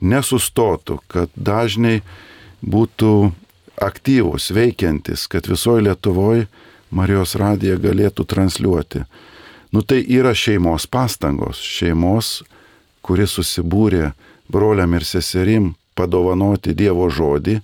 nesustotų, 0.00 1.00
kad 1.08 1.32
dažnai 1.36 2.00
būtų 2.62 3.32
aktyvus, 3.82 4.50
veikiantis, 4.52 5.26
kad 5.28 5.48
visoje 5.48 5.86
Lietuvoje 5.86 6.46
Marijos 6.90 7.34
radija 7.36 7.76
galėtų 7.80 8.24
transliuoti. 8.28 9.02
Nu 9.74 9.82
tai 9.82 9.98
yra 10.06 10.32
šeimos 10.34 10.86
pastangos, 10.86 11.58
šeimos, 11.60 12.44
kuri 13.02 13.26
susibūrė 13.28 14.12
broliam 14.48 14.94
ir 14.94 15.04
seserim 15.04 15.74
padovanoti 15.98 16.74
Dievo 16.76 17.08
žodį, 17.10 17.58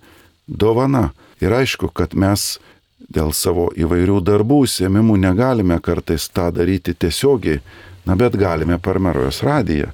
dovana. 0.46 1.12
Ir 1.42 1.54
aišku, 1.54 1.88
kad 1.94 2.14
mes 2.14 2.58
dėl 3.12 3.32
savo 3.35 3.68
įvairių 3.76 4.20
darbų, 4.24 4.62
užsiemimų 4.66 5.16
negalime 5.22 5.78
kartais 5.82 6.28
tą 6.32 6.50
daryti 6.54 6.94
tiesiogiai, 6.94 7.61
Na 8.05 8.17
bet 8.19 8.37
galime 8.37 8.79
per 8.79 8.99
Marijos 8.99 9.43
radiją. 9.43 9.93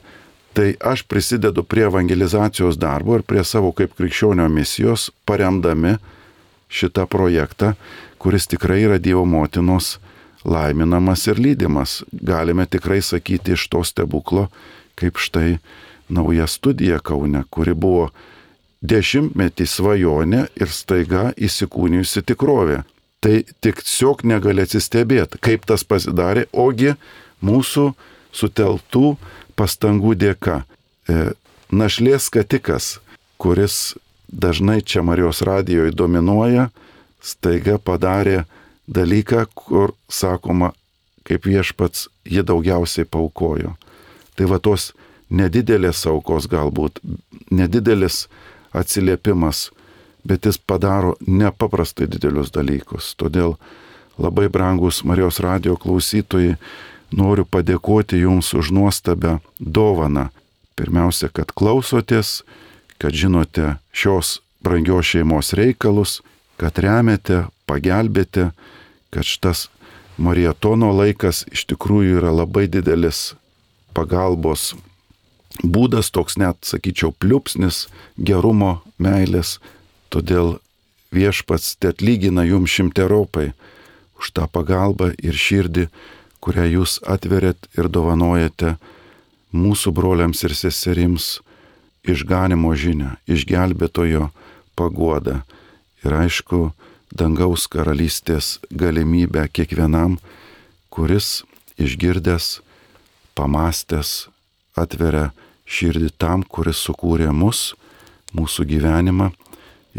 Tai 0.53 0.75
aš 0.81 1.03
prisidedu 1.07 1.63
prie 1.63 1.85
evangelizacijos 1.87 2.79
darbo 2.81 3.19
ir 3.19 3.23
prie 3.23 3.45
savo 3.45 3.73
kaip 3.73 3.93
krikščionio 3.99 4.49
misijos, 4.51 5.11
paremdami 5.29 5.99
šitą 6.69 7.05
projektą, 7.07 7.75
kuris 8.19 8.49
tikrai 8.51 8.81
yra 8.87 8.99
Dievo 8.99 9.25
motinos 9.25 9.99
laiminamas 10.45 11.27
ir 11.27 11.39
lydimas. 11.39 12.03
Galime 12.13 12.67
tikrai 12.67 13.03
sakyti 13.03 13.55
iš 13.55 13.69
to 13.69 13.85
stebuklo, 13.85 14.49
kaip 14.99 15.21
štai 15.21 15.59
nauja 16.09 16.47
studija 16.47 16.99
Kaune, 16.99 17.45
kuri 17.51 17.75
buvo 17.75 18.09
dešimtmetį 18.81 19.67
svajonė 19.67 20.45
ir 20.57 20.73
staiga 20.73 21.33
įsikūnijusi 21.37 22.23
tikrovė. 22.23 22.83
Tai 23.19 23.35
tik 23.61 23.83
tiesiog 23.83 24.23
negali 24.31 24.63
atsistebėti, 24.63 25.41
kaip 25.43 25.67
tas 25.67 25.83
pasidarė, 25.85 26.47
ogi 26.53 26.95
mūsų 27.45 27.93
suteltų 28.35 29.17
pastangų 29.59 30.15
dėka. 30.19 30.63
E, 31.09 31.33
našlės 31.71 32.29
skatikas, 32.29 32.99
kuris 33.39 33.97
dažnai 34.29 34.81
čia 34.83 35.03
Marijos 35.03 35.43
radijoje 35.43 35.95
dominuoja, 35.97 36.69
staiga 37.21 37.79
padarė 37.79 38.45
dalyką, 38.89 39.47
kur 39.55 39.95
sakoma, 40.09 40.73
kaip 41.29 41.45
viešpats 41.45 42.09
jie 42.25 42.43
daugiausiai 42.43 43.09
paukojo. 43.09 43.75
Tai 44.37 44.47
va 44.49 44.61
tos 44.63 44.93
nedidelės 45.29 46.05
aukos 46.09 46.49
galbūt, 46.49 47.01
nedidelis 47.51 48.27
atsiliepimas, 48.73 49.69
bet 50.29 50.47
jis 50.47 50.59
padaro 50.59 51.17
nepaprastai 51.27 52.09
didelius 52.09 52.53
dalykus. 52.53 53.15
Todėl 53.17 53.57
labai 54.19 54.49
brangus 54.53 55.03
Marijos 55.05 55.41
radio 55.45 55.77
klausytojai, 55.77 56.57
noriu 57.11 57.47
padėkoti 57.49 58.21
Jums 58.23 58.53
už 58.55 58.73
nuostabę 58.75 59.39
dovaną. 59.61 60.29
Pirmiausia, 60.79 61.29
kad 61.29 61.51
klausotės, 61.53 62.43
kad 63.03 63.15
žinote 63.15 63.79
šios 63.93 64.39
brangios 64.63 65.11
šeimos 65.11 65.53
reikalus, 65.59 66.21
kad 66.59 66.79
remiate, 66.79 67.47
pagelbėte, 67.67 68.53
kad 69.11 69.27
šitas 69.27 69.67
marietono 70.19 70.91
laikas 70.95 71.45
iš 71.51 71.67
tikrųjų 71.73 72.21
yra 72.21 72.35
labai 72.35 72.67
didelis 72.71 73.33
pagalbos 73.95 74.75
būdas, 75.63 76.11
toks 76.15 76.37
net, 76.39 76.63
sakyčiau, 76.63 77.13
pliupsnis 77.13 77.87
gerumo, 78.19 78.79
meilės. 78.99 79.59
Todėl 80.13 80.59
viešpats 81.15 81.77
te 81.81 81.93
atlygina 81.93 82.45
jums 82.47 82.73
šimteropai 82.73 83.53
už 84.19 84.33
tą 84.35 84.47
pagalbą 84.51 85.13
ir 85.19 85.35
širdį, 85.35 85.89
kurią 86.45 86.67
jūs 86.79 86.99
atverėt 87.07 87.69
ir 87.79 87.89
dovanojate 87.89 88.77
mūsų 89.53 89.93
broliams 89.97 90.43
ir 90.45 90.55
seserims 90.55 91.39
išganimo 92.09 92.73
žinę, 92.77 93.17
išgelbėtojo 93.29 94.31
paguodą 94.79 95.43
ir 96.05 96.15
aišku, 96.15 96.71
dangaus 97.13 97.67
karalystės 97.71 98.59
galimybę 98.71 99.47
kiekvienam, 99.51 100.19
kuris 100.93 101.43
išgirdęs, 101.81 102.61
pamastęs, 103.39 104.29
atveria 104.79 105.31
širdį 105.69 106.13
tam, 106.19 106.43
kuris 106.43 106.81
sukūrė 106.87 107.31
mus, 107.35 107.75
mūsų 108.35 108.67
gyvenimą 108.73 109.31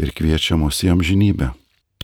ir 0.00 0.12
kviečia 0.16 0.58
mus 0.60 0.82
į 0.84 0.94
amžinybę. 0.94 1.52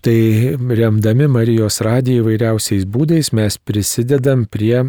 Tai 0.07 0.57
remdami 0.79 1.27
Marijos 1.27 1.81
radiją 1.83 2.21
įvairiausiais 2.23 2.85
būdais 2.87 3.33
mes 3.35 3.57
prisidedam 3.59 4.45
prie 4.47 4.85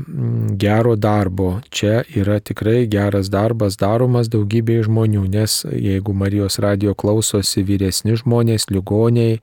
gero 0.61 0.91
darbo. 0.93 1.47
Čia 1.73 2.03
yra 2.13 2.35
tikrai 2.37 2.83
geras 2.85 3.31
darbas 3.33 3.79
daromas 3.81 4.29
daugybė 4.29 4.75
žmonių, 4.85 5.23
nes 5.33 5.63
jeigu 5.73 6.13
Marijos 6.13 6.59
radijo 6.61 6.93
klausosi 6.93 7.65
vyresni 7.65 8.13
žmonės, 8.21 8.67
ligoniai, 8.69 9.39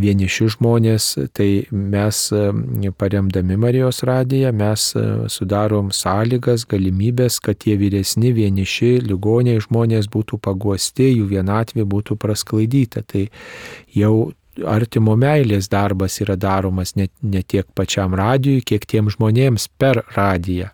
vieniši 0.00 0.48
žmonės, 0.56 1.10
tai 1.36 1.50
mes 1.68 2.22
paremdami 2.96 3.60
Marijos 3.60 4.00
radiją, 4.08 4.54
mes 4.56 4.88
e, 4.96 5.04
sudarom 5.28 5.92
sąlygas, 5.92 6.64
galimybės, 6.72 7.36
kad 7.44 7.60
tie 7.66 7.76
vyresni, 7.76 8.32
vieniši, 8.32 8.94
ligoniai 9.04 9.60
žmonės 9.60 10.08
būtų 10.08 10.40
paguosti, 10.40 11.12
jų 11.18 11.28
vienatvė 11.36 11.84
būtų 11.84 12.16
prasklaidyta. 12.16 13.04
Tai 13.04 13.28
jau 13.92 14.14
artimo 14.66 15.14
meilės 15.18 15.68
darbas 15.72 16.18
yra 16.24 16.36
daromas 16.40 16.94
ne, 16.96 17.08
ne 17.22 17.42
tiek 17.42 17.66
pačiam 17.76 18.16
radijui, 18.18 18.62
kiek 18.66 18.86
tiem 18.88 19.10
žmonėms 19.12 19.68
per 19.78 20.02
radiją. 20.16 20.70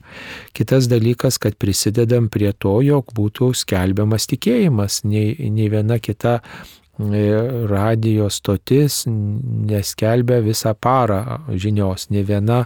Kitas 0.57 0.89
dalykas, 0.91 1.41
kad 1.43 1.59
prisidedam 1.61 2.31
prie 2.33 2.53
to, 2.53 2.79
jog 2.85 3.13
būtų 3.17 3.53
skelbiamas 3.59 4.29
tikėjimas, 4.31 5.03
nei, 5.05 5.35
nei 5.51 5.69
viena 5.73 6.01
kita 6.03 6.41
E, 6.95 7.67
radio 7.67 8.29
stotis 8.31 9.01
neskelbia 9.67 10.39
visą 10.47 10.77
parą 10.79 11.41
žinios. 11.51 12.07
Ne 12.15 12.23
viena 12.23 12.61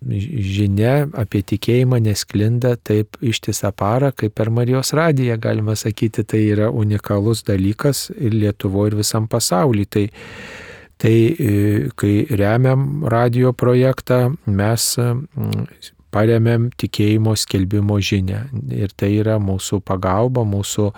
žinia 0.00 1.04
apie 1.20 1.42
tikėjimą 1.44 2.00
nesklinda 2.06 2.78
taip 2.80 3.18
ištisą 3.20 3.74
parą, 3.76 4.08
kaip 4.16 4.32
per 4.40 4.48
Marijos 4.48 4.94
radiją, 4.96 5.36
galima 5.36 5.76
sakyti, 5.76 6.24
tai 6.24 6.46
yra 6.54 6.70
unikalus 6.72 7.44
dalykas 7.44 8.08
ir 8.16 8.32
Lietuvoje, 8.32 8.94
ir 8.94 9.00
visam 9.02 9.28
pasaulyje. 9.28 9.90
Tai, 9.92 10.06
tai 11.00 11.16
e, 11.32 11.50
kai 11.98 12.14
remiam 12.30 13.04
radio 13.10 13.52
projektą, 13.56 14.34
mes 14.46 14.90
paremėm 16.14 16.68
tikėjimo 16.78 17.34
skelbimo 17.38 17.98
žinę. 17.98 18.44
Ir 18.74 18.94
tai 18.96 19.10
yra 19.18 19.40
mūsų 19.42 19.80
pagalba, 19.86 20.44
mūsų 20.46 20.90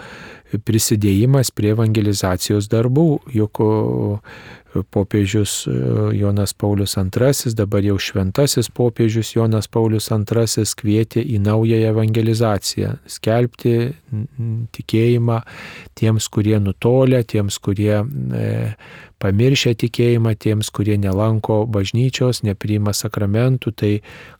prisidėjimas 0.66 1.50
prie 1.56 1.72
evangelizacijos 1.74 2.68
darbų. 2.72 3.08
Juk 3.34 3.62
popiežius 4.90 5.66
e, 5.66 5.72
Jonas 6.18 6.52
Paulius 6.54 6.96
II, 6.96 7.52
dabar 7.56 7.84
jau 7.84 7.96
šventasis 7.98 8.68
popiežius 8.74 9.34
Jonas 9.36 9.68
Paulius 9.68 10.10
II 10.10 10.64
kvietė 10.80 11.24
į 11.24 11.40
naują 11.44 11.80
evangelizaciją, 11.90 12.96
skelbti 13.06 13.74
tikėjimą 14.76 15.40
tiems, 15.98 16.28
kurie 16.28 16.58
nutolę, 16.60 17.22
tiems, 17.24 17.58
kurie 17.58 18.00
e, 18.02 18.48
pamiršę 19.22 19.74
tikėjimą, 19.82 20.34
tiems, 20.40 20.70
kurie 20.70 20.98
nelanko 21.00 21.64
bažnyčios, 21.66 22.42
nepriima 22.46 22.92
sakramentų, 22.96 23.72
tai 23.72 23.92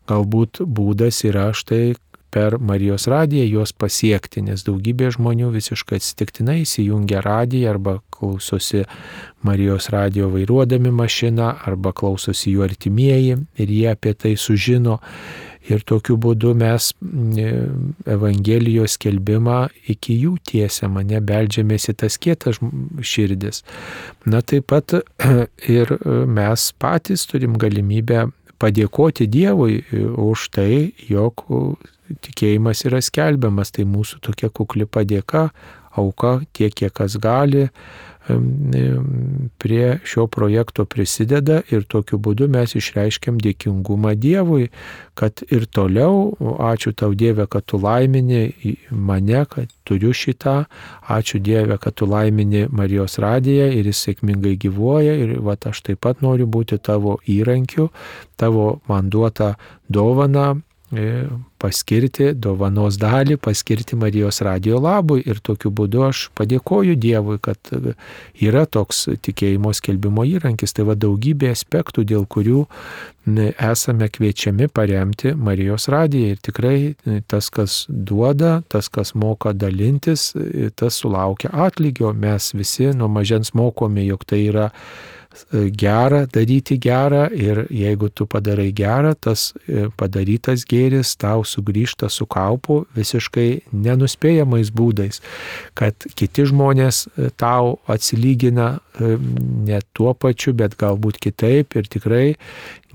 galbūt 0.09 0.61
būdas 0.63 1.23
yra 1.27 1.49
štai 1.55 1.95
per 2.31 2.57
Marijos 2.59 3.07
radiją 3.07 3.45
juos 3.47 3.73
pasiekti, 3.73 4.43
nes 4.43 4.65
daugybė 4.67 5.11
žmonių 5.15 5.51
visiškai 5.55 5.99
atsitiktinai 6.01 6.61
įsijungia 6.65 7.21
radiją 7.25 7.73
arba 7.75 7.97
klausosi 8.13 8.83
Marijos 9.47 9.89
radijo 9.93 10.29
vairuodami 10.33 10.91
mašiną 10.91 11.53
arba 11.69 11.93
klausosi 11.95 12.53
jų 12.55 12.65
artimieji 12.67 13.37
ir 13.57 13.75
jie 13.79 13.91
apie 13.93 14.13
tai 14.13 14.35
sužino. 14.37 14.99
Ir 15.67 15.81
tokiu 15.83 16.15
būdu 16.15 16.53
mes 16.55 16.93
Evangelijos 18.07 18.93
skelbimą 18.95 19.57
iki 19.91 20.15
jų 20.15 20.37
tiesiamą, 20.47 21.03
nebeldžiamės 21.09 21.89
į 21.91 21.95
tas 22.03 22.15
kietas 22.23 22.61
širdis. 23.03 23.65
Na 24.25 24.39
taip 24.39 24.69
pat 24.71 24.95
ir 25.79 25.91
mes 26.31 26.69
patys 26.79 27.27
turim 27.27 27.59
galimybę 27.59 28.29
padėkoti 28.63 29.27
Dievui 29.27 29.81
už 29.91 30.47
tai, 30.55 30.93
jog 31.11 31.43
tikėjimas 32.25 32.85
yra 32.87 33.01
skelbiamas, 33.03 33.73
tai 33.75 33.87
mūsų 33.89 34.21
tokia 34.25 34.49
kukli 34.53 34.87
padėka, 34.89 35.49
auka 35.97 36.39
tiek, 36.53 36.73
kiek 36.73 36.93
kas 36.93 37.17
gali, 37.21 37.67
prie 39.57 39.99
šio 40.03 40.25
projekto 40.27 40.83
prisideda 40.85 41.61
ir 41.71 41.85
tokiu 41.87 42.19
būdu 42.19 42.49
mes 42.51 42.73
išreiškiam 42.75 43.37
dėkingumą 43.39 44.11
Dievui, 44.19 44.67
kad 45.15 45.43
ir 45.47 45.63
toliau, 45.71 46.35
ačiū 46.59 46.91
tau 46.91 47.15
Dieve, 47.15 47.47
kad 47.47 47.63
tu 47.71 47.79
laimini 47.79 48.75
mane, 48.91 49.45
kad 49.47 49.71
turiu 49.87 50.11
šitą, 50.11 50.57
ačiū 51.07 51.39
Dieve, 51.39 51.79
kad 51.79 51.95
tu 51.95 52.09
laimini 52.11 52.65
Marijos 52.67 53.15
radiją 53.23 53.71
ir 53.71 53.87
jis 53.87 54.03
sėkmingai 54.09 54.57
gyvuoja 54.59 55.15
ir 55.23 55.37
va 55.39 55.55
aš 55.71 55.85
taip 55.87 56.03
pat 56.03 56.19
noriu 56.21 56.51
būti 56.51 56.83
tavo 56.83 57.19
įrankiu, 57.31 57.89
tavo 58.35 58.81
man 58.91 59.07
duotą 59.09 59.53
dovaną 59.87 60.57
E, 60.95 61.27
paskirti 61.61 62.31
dovanos 62.33 62.97
dalį, 63.01 63.37
paskirti 63.41 63.97
Marijos 63.99 64.41
radio 64.45 64.79
labui 64.81 65.23
ir 65.25 65.41
tokiu 65.43 65.71
būdu 65.73 66.05
aš 66.07 66.27
padėkoju 66.37 66.95
Dievui, 66.97 67.37
kad 67.41 67.71
yra 68.41 68.65
toks 68.65 69.07
tikėjimo 69.25 69.73
skelbimo 69.75 70.25
įrankis. 70.27 70.75
Tai 70.77 70.87
va 70.91 70.97
daugybė 70.99 71.51
aspektų, 71.53 72.05
dėl 72.07 72.27
kurių 72.29 72.63
esame 73.27 74.07
kviečiami 74.13 74.69
paremti 74.71 75.33
Marijos 75.35 75.89
radiją 75.91 76.35
ir 76.35 76.41
tikrai 76.43 76.77
tas, 77.27 77.49
kas 77.53 77.83
duoda, 77.89 78.61
tas, 78.71 78.87
kas 78.89 79.13
moka 79.15 79.53
dalintis, 79.53 80.31
tas 80.79 81.01
sulaukia 81.01 81.51
atlygio. 81.67 82.13
Mes 82.13 82.53
visi 82.55 82.91
nuo 82.95 83.11
mažens 83.11 83.53
mokome, 83.57 84.05
jog 84.07 84.23
tai 84.27 84.45
yra 84.47 84.71
E, 85.53 85.69
gera 85.69 86.25
daryti 86.33 86.77
gerą 86.79 87.27
ir 87.31 87.65
jeigu 87.71 88.09
tu 88.09 88.25
padarai 88.25 88.71
gerą, 88.75 89.13
tas 89.19 89.53
e, 89.67 89.87
padarytas 89.97 90.65
gėris 90.67 91.15
tau 91.19 91.45
sugrįžta 91.47 92.09
su 92.11 92.25
kaupu 92.25 92.81
visiškai 92.97 93.49
nenuspėjamais 93.71 94.71
būdais, 94.75 95.21
kad 95.77 96.07
kiti 96.17 96.47
žmonės 96.51 97.05
e, 97.07 97.29
tau 97.37 97.77
atsilygina 97.87 98.77
ne 98.97 99.77
tuo 99.93 100.15
pačiu, 100.17 100.55
bet 100.57 100.73
galbūt 100.81 101.19
kitaip 101.21 101.75
ir 101.77 101.85
tikrai 101.85 102.25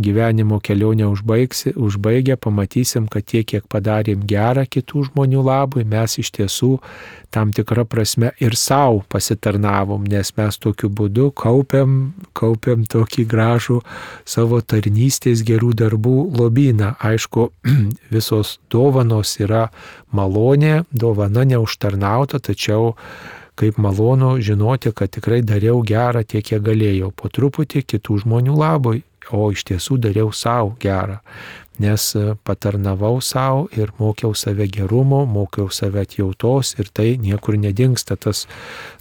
gyvenimo 0.02 0.58
kelionę 0.60 1.06
užbaigsi, 1.08 1.72
užbaigę 1.76 2.36
pamatysim, 2.36 3.08
kad 3.08 3.24
tiek, 3.24 3.46
kiek 3.46 3.66
padarėm 3.70 4.24
gerą 4.28 4.64
kitų 4.66 5.08
žmonių 5.10 5.42
labui, 5.46 5.84
mes 5.88 6.18
iš 6.20 6.32
tiesų 6.36 6.72
tam 7.32 7.52
tikrą 7.54 7.84
prasme 7.88 8.32
ir 8.42 8.56
savo 8.58 9.02
pasitarnavom, 9.08 10.04
nes 10.04 10.32
mes 10.36 10.58
tokiu 10.60 10.90
būdu 10.92 11.30
kaupiam, 11.38 12.12
kaupiam 12.36 12.84
tokį 12.84 13.26
gražų 13.30 13.78
savo 14.28 14.60
tarnystės 14.60 15.44
gerų 15.46 15.72
darbų 15.80 16.16
lobyną. 16.38 16.94
Aišku, 17.00 17.48
visos 18.14 18.58
dovanos 18.70 19.38
yra 19.40 19.68
malonė, 20.12 20.82
dovana 20.92 21.46
neužtarnauta, 21.48 22.42
tačiau 22.42 22.92
kaip 23.56 23.78
malonu 23.78 24.34
žinoti, 24.40 24.92
kad 24.96 25.12
tikrai 25.12 25.42
dariau 25.44 25.80
gerą 25.86 26.24
tiek, 26.24 26.44
kiek 26.44 26.62
galėjau, 26.64 27.12
po 27.16 27.28
truputį 27.32 27.84
kitų 27.94 28.22
žmonių 28.24 28.58
labui 28.58 29.02
o 29.30 29.50
iš 29.52 29.64
tiesų 29.68 29.98
dariau 30.02 30.32
savo 30.34 30.74
gerą, 30.82 31.20
nes 31.82 32.06
e, 32.18 32.34
patarnavau 32.44 33.20
savo 33.24 33.66
ir 33.76 33.92
mokiau 33.98 34.34
save 34.36 34.66
gerumo, 34.72 35.22
mokiau 35.26 35.70
save 35.72 36.02
atjautos 36.02 36.74
ir 36.78 36.90
tai 36.94 37.14
niekur 37.20 37.56
nedingsta. 37.60 38.16
Tas, 38.16 38.44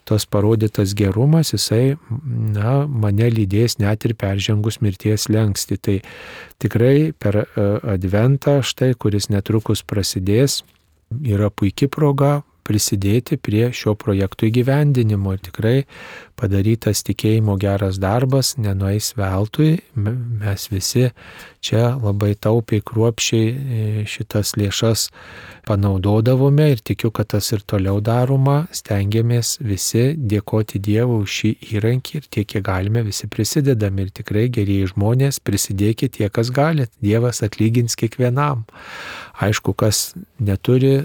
tas 0.08 0.26
parodytas 0.26 0.96
gerumas, 0.98 1.54
jisai 1.56 1.98
na, 2.56 2.82
mane 2.86 3.30
lydės 3.32 3.78
net 3.82 4.06
ir 4.08 4.16
peržengus 4.20 4.82
mirties 4.82 5.28
lengsti. 5.30 5.78
Tai 5.78 5.98
tikrai 6.64 7.12
per 7.18 7.44
e, 7.44 7.48
adventą 7.96 8.60
štai, 8.66 8.94
kuris 8.96 9.30
netrukus 9.34 9.84
prasidės, 9.84 10.62
yra 11.12 11.52
puikia 11.52 11.92
proga 11.92 12.40
prisidėti 12.68 13.38
prie 13.38 13.70
šio 13.76 13.96
projekto 14.00 14.48
įgyvendinimo. 14.48 15.36
Ir 15.36 15.44
tikrai 15.48 15.76
padarytas 16.40 17.04
tikėjimo 17.06 17.58
geras 17.62 18.00
darbas 18.02 18.56
nenueis 18.58 19.12
veltui. 19.18 19.80
Mes 19.96 20.68
visi 20.72 21.10
čia 21.62 21.92
labai 21.96 22.34
taupiai, 22.34 22.82
kruopšiai 22.82 23.50
e, 23.52 24.06
šitas 24.10 24.56
lėšas 24.58 25.10
panaudodavome 25.68 26.72
ir 26.74 26.82
tikiu, 26.82 27.12
kad 27.14 27.30
tas 27.36 27.52
ir 27.54 27.62
toliau 27.70 28.02
daroma. 28.02 28.66
Stengiamės 28.74 29.60
visi 29.62 30.12
dėkoti 30.18 30.82
Dievui 30.82 31.22
už 31.26 31.38
šį 31.42 31.54
įrankį 31.78 32.18
ir 32.18 32.28
tiek, 32.34 32.50
kiek 32.56 32.66
galime, 32.66 33.06
visi 33.06 33.30
prisidedame. 33.32 34.08
Ir 34.08 34.16
tikrai 34.22 34.48
gerieji 34.54 34.92
žmonės 34.96 35.42
prisidėkite 35.46 36.18
tie, 36.18 36.30
kas 36.34 36.50
galite. 36.54 36.94
Dievas 37.02 37.44
atlygins 37.46 37.96
kiekvienam. 38.00 38.66
Aišku, 39.42 39.74
kas 39.74 40.14
neturi 40.38 40.92
e, 41.02 41.04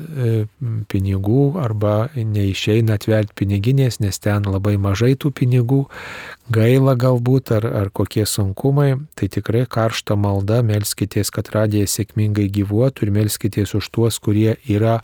pinigų 0.93 1.57
arba 1.63 2.11
neišeina 2.13 2.99
atverti 2.99 3.33
piniginės, 3.41 3.97
nes 4.05 4.21
ten 4.21 4.45
labai 4.45 4.75
mažai 4.77 5.15
tų 5.17 5.33
pinigų, 5.41 5.87
gaila 6.53 6.93
galbūt 7.01 7.55
ar, 7.57 7.67
ar 7.81 7.91
kokie 7.97 8.27
sunkumai, 8.29 8.99
tai 9.17 9.31
tikrai 9.33 9.65
karšta 9.65 10.19
malda, 10.21 10.61
melskitės, 10.67 11.33
kad 11.33 11.49
radija 11.55 11.89
sėkmingai 11.89 12.51
gyvuotų 12.53 13.09
ir 13.09 13.15
melskitės 13.17 13.73
už 13.79 13.89
tuos, 13.89 14.21
kurie 14.21 14.59
yra 14.69 14.99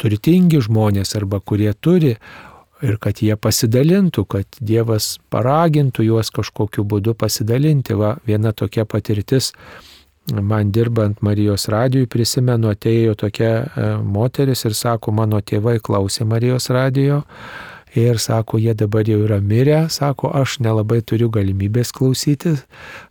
turtingi 0.00 0.62
žmonės 0.64 1.12
arba 1.20 1.42
kurie 1.44 1.74
turi 1.76 2.16
ir 2.82 2.96
kad 3.02 3.20
jie 3.22 3.36
pasidalintų, 3.36 4.24
kad 4.30 4.58
Dievas 4.62 5.16
paragintų 5.32 6.08
juos 6.08 6.30
kažkokiu 6.34 6.84
būdu 6.88 7.14
pasidalinti. 7.18 7.96
Va, 7.98 8.16
viena 8.26 8.52
tokia 8.56 8.86
patirtis 8.88 9.52
man 10.34 10.72
dirbant 10.72 11.22
Marijos 11.24 11.68
radijui 11.72 12.08
prisimenu, 12.10 12.72
atėjo 12.72 13.14
tokia 13.18 13.52
e, 13.64 13.88
moteris 14.04 14.64
ir 14.68 14.76
sako, 14.76 15.14
mano 15.14 15.40
tėvai 15.40 15.78
klausė 15.80 16.26
Marijos 16.28 16.68
radijo 16.74 17.22
ir 17.94 18.18
sako, 18.18 18.58
jie 18.58 18.74
dabar 18.74 19.08
jau 19.08 19.20
yra 19.24 19.40
mirę, 19.40 19.86
sako, 19.90 20.30
aš 20.34 20.58
nelabai 20.64 21.00
turiu 21.02 21.30
galimybės 21.32 21.92
klausyti 21.96 22.54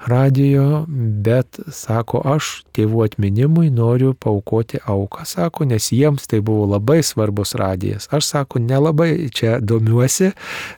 radio, 0.07 0.85
bet 0.87 1.59
sako, 1.73 2.21
aš 2.35 2.51
tėvų 2.77 3.05
atminimui 3.07 3.71
noriu 3.73 4.13
paukoti 4.13 4.81
auką, 4.85 5.25
sako, 5.25 5.67
nes 5.69 5.89
jiems 5.93 6.27
tai 6.29 6.41
buvo 6.45 6.67
labai 6.75 6.99
svarbus 7.03 7.55
radijas. 7.57 8.09
Aš 8.11 8.29
sako, 8.31 8.61
nelabai 8.63 9.29
čia 9.33 9.57
domiuosi, 9.59 10.31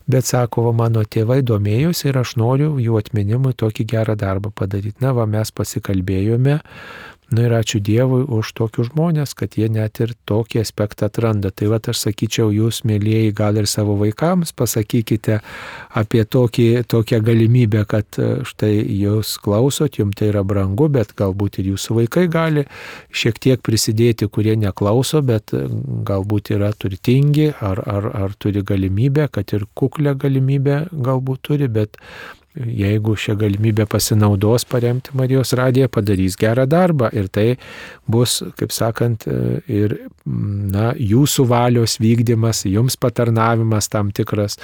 bet 0.07 0.29
sako, 0.29 0.69
va, 0.69 0.75
mano 0.85 1.03
tėvai 1.03 1.41
domėjosi 1.45 2.09
ir 2.11 2.21
aš 2.23 2.35
noriu 2.39 2.75
jų 2.79 2.99
atminimui 3.01 3.55
tokį 3.57 3.87
gerą 3.95 4.17
darbą 4.19 4.53
padaryti. 4.55 4.99
Na, 5.03 5.13
va, 5.17 5.27
mes 5.29 5.51
pasikalbėjome 5.51 6.59
Na 7.30 7.43
ir 7.45 7.53
ačiū 7.53 7.77
Dievui 7.86 8.23
už 8.25 8.55
tokius 8.57 8.88
žmonės, 8.89 9.36
kad 9.38 9.53
jie 9.53 9.67
net 9.69 9.99
ir 10.01 10.15
tokį 10.25 10.63
aspektą 10.63 11.09
atranda. 11.11 11.51
Tai 11.53 11.67
va 11.69 11.77
aš 11.77 12.01
sakyčiau, 12.01 12.49
jūs, 12.49 12.82
mėlyjeji, 12.89 13.36
gal 13.38 13.59
ir 13.61 13.67
savo 13.69 13.93
vaikams 13.99 14.55
pasakykite 14.57 15.38
apie 16.01 16.23
tokį, 16.25 16.65
tokią 16.89 17.19
galimybę, 17.27 17.84
kad 17.89 18.17
e, 18.17 18.41
štai 18.49 18.71
jūs 18.82 19.36
klausot, 19.45 19.99
jums 20.01 20.17
tai 20.17 20.32
yra 20.32 20.41
brangu, 20.41 20.89
bet 20.89 21.13
galbūt 21.19 21.61
ir 21.61 21.69
jūsų 21.75 21.99
vaikai 21.99 22.25
gali 22.34 22.65
šiek 23.13 23.38
tiek 23.38 23.61
prisidėti, 23.61 24.25
kurie 24.25 24.57
neklauso, 24.57 25.21
bet 25.21 25.53
e, 25.53 25.67
galbūt 26.09 26.49
yra 26.57 26.73
turtingi 26.73 27.51
ar, 27.53 27.84
ar, 27.86 28.09
ar 28.25 28.36
turi 28.41 28.65
galimybę, 28.65 29.30
kad 29.38 29.53
ir 29.53 29.69
kuklę 29.77 30.17
galimybę 30.17 30.88
galbūt 30.97 31.45
turi, 31.45 31.69
bet 31.69 32.01
jeigu 32.55 33.13
šią 33.15 33.35
galimybę 33.37 33.85
pasinaudos 33.85 34.65
paremti 34.65 35.13
Marijos 35.13 35.53
radiją, 35.53 35.87
padarys 35.87 36.35
gerą 36.39 36.65
darbą 36.69 37.09
ir 37.13 37.29
tai 37.29 37.57
bus, 38.09 38.39
kaip 38.57 38.73
sakant, 38.73 39.25
ir 39.69 39.95
na, 40.25 40.91
jūsų 40.97 41.45
valios 41.49 41.99
vykdymas, 42.01 42.63
jums 42.65 42.97
patarnavimas 42.97 43.89
tam 43.93 44.09
tikras, 44.15 44.57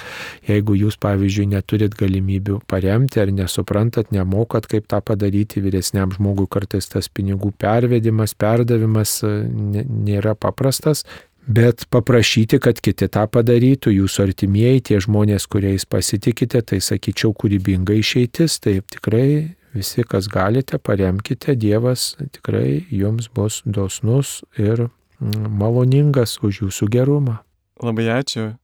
jeigu 0.48 0.74
jūs, 0.76 0.98
pavyzdžiui, 1.02 1.46
neturit 1.54 1.94
galimybių 1.98 2.60
paremti 2.66 3.22
ar 3.22 3.32
nesuprantat, 3.34 4.10
nemokat, 4.14 4.66
kaip 4.70 4.90
tą 4.90 5.00
padaryti, 5.06 5.62
vyresniam 5.62 6.10
žmogui 6.14 6.48
kartais 6.50 6.90
tas 6.90 7.08
pinigų 7.08 7.54
pervedimas, 7.58 8.34
perdavimas 8.34 9.20
nėra 9.22 10.34
paprastas, 10.34 11.06
bet 11.46 11.86
paprašyti, 11.90 12.58
kad 12.62 12.80
kiti 12.82 13.08
tą 13.12 13.26
padarytų, 13.30 13.92
jūsų 13.94 14.26
artimieji, 14.26 14.82
tie 14.90 14.98
žmonės, 15.02 15.46
kuriais 15.50 15.86
pasitikite, 15.88 16.62
tai 16.62 16.80
sakyčiau 16.82 17.32
kūrybinga 17.38 17.96
išeitis, 17.96 18.58
taip 18.62 18.90
tikrai 18.92 19.56
visi, 19.76 20.04
kas 20.04 20.28
galite, 20.32 20.78
paremkite, 20.78 21.54
Dievas 21.54 22.14
tikrai 22.34 22.84
jums 22.90 23.28
bus 23.32 23.62
dosnus 23.64 24.40
ir 24.58 24.88
mm, 24.88 25.50
maloningas 25.60 26.38
už 26.42 26.64
jūsų 26.66 26.90
gerumą. 26.92 27.40
Labai 27.82 28.08
ačiū 28.16 28.54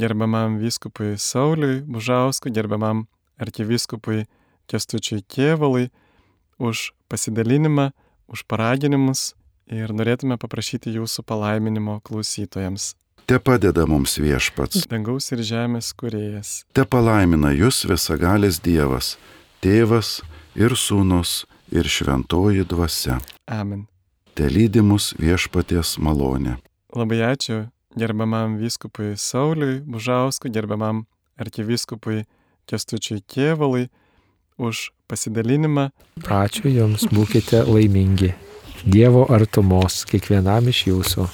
gerbiamam 0.00 0.58
vyskupui 0.58 1.14
Sauliui 1.20 1.82
Bužauskui, 1.86 2.50
gerbiamam 2.50 3.06
arkivyskupui 3.38 4.24
Kestučiui 4.66 5.22
Kievalui 5.28 5.90
už 6.58 6.90
pasidalinimą, 7.12 7.90
už 8.26 8.46
paraginimus 8.48 9.34
ir 9.70 9.94
norėtume 9.94 10.38
paprašyti 10.40 10.92
jūsų 10.96 11.24
palaiminimo 11.26 12.00
klausytojams. 12.04 12.94
Te 13.24 13.38
padeda 13.40 13.86
mums 13.88 14.18
viešpats. 14.20 14.84
Dangaus 14.90 15.30
ir 15.32 15.40
žemės 15.40 15.94
kuriejas. 15.96 16.64
Te 16.76 16.84
palaimina 16.84 17.54
jūs 17.56 17.86
visagalis 17.88 18.60
Dievas, 18.60 19.14
Tėvas 19.64 20.18
ir 20.54 20.76
Sūnus 20.76 21.46
ir 21.72 21.88
Šventoji 21.88 22.66
Dvasia. 22.68 23.16
Amen. 23.48 23.86
Te 24.36 24.50
lydimus 24.50 25.14
viešpaties 25.16 25.96
malonė. 26.02 26.58
Labai 26.94 27.22
ačiū 27.32 27.64
gerbiamam 27.96 28.58
vyskupui 28.58 29.14
Sauliui 29.16 29.80
Bužauskui, 29.80 30.50
gerbiamam 30.50 31.06
arkivyskupui 31.40 32.24
Kestučiui 32.66 33.22
Kievalui 33.26 33.88
už 34.58 34.90
pasidalinimą. 35.08 35.90
Ačiū 36.28 36.68
Jums, 36.72 37.08
būkite 37.08 37.64
laimingi. 37.68 38.34
Dievo 38.84 39.22
artumos 39.32 40.02
kiekvienam 40.04 40.66
iš 40.68 40.82
jūsų. 40.90 41.24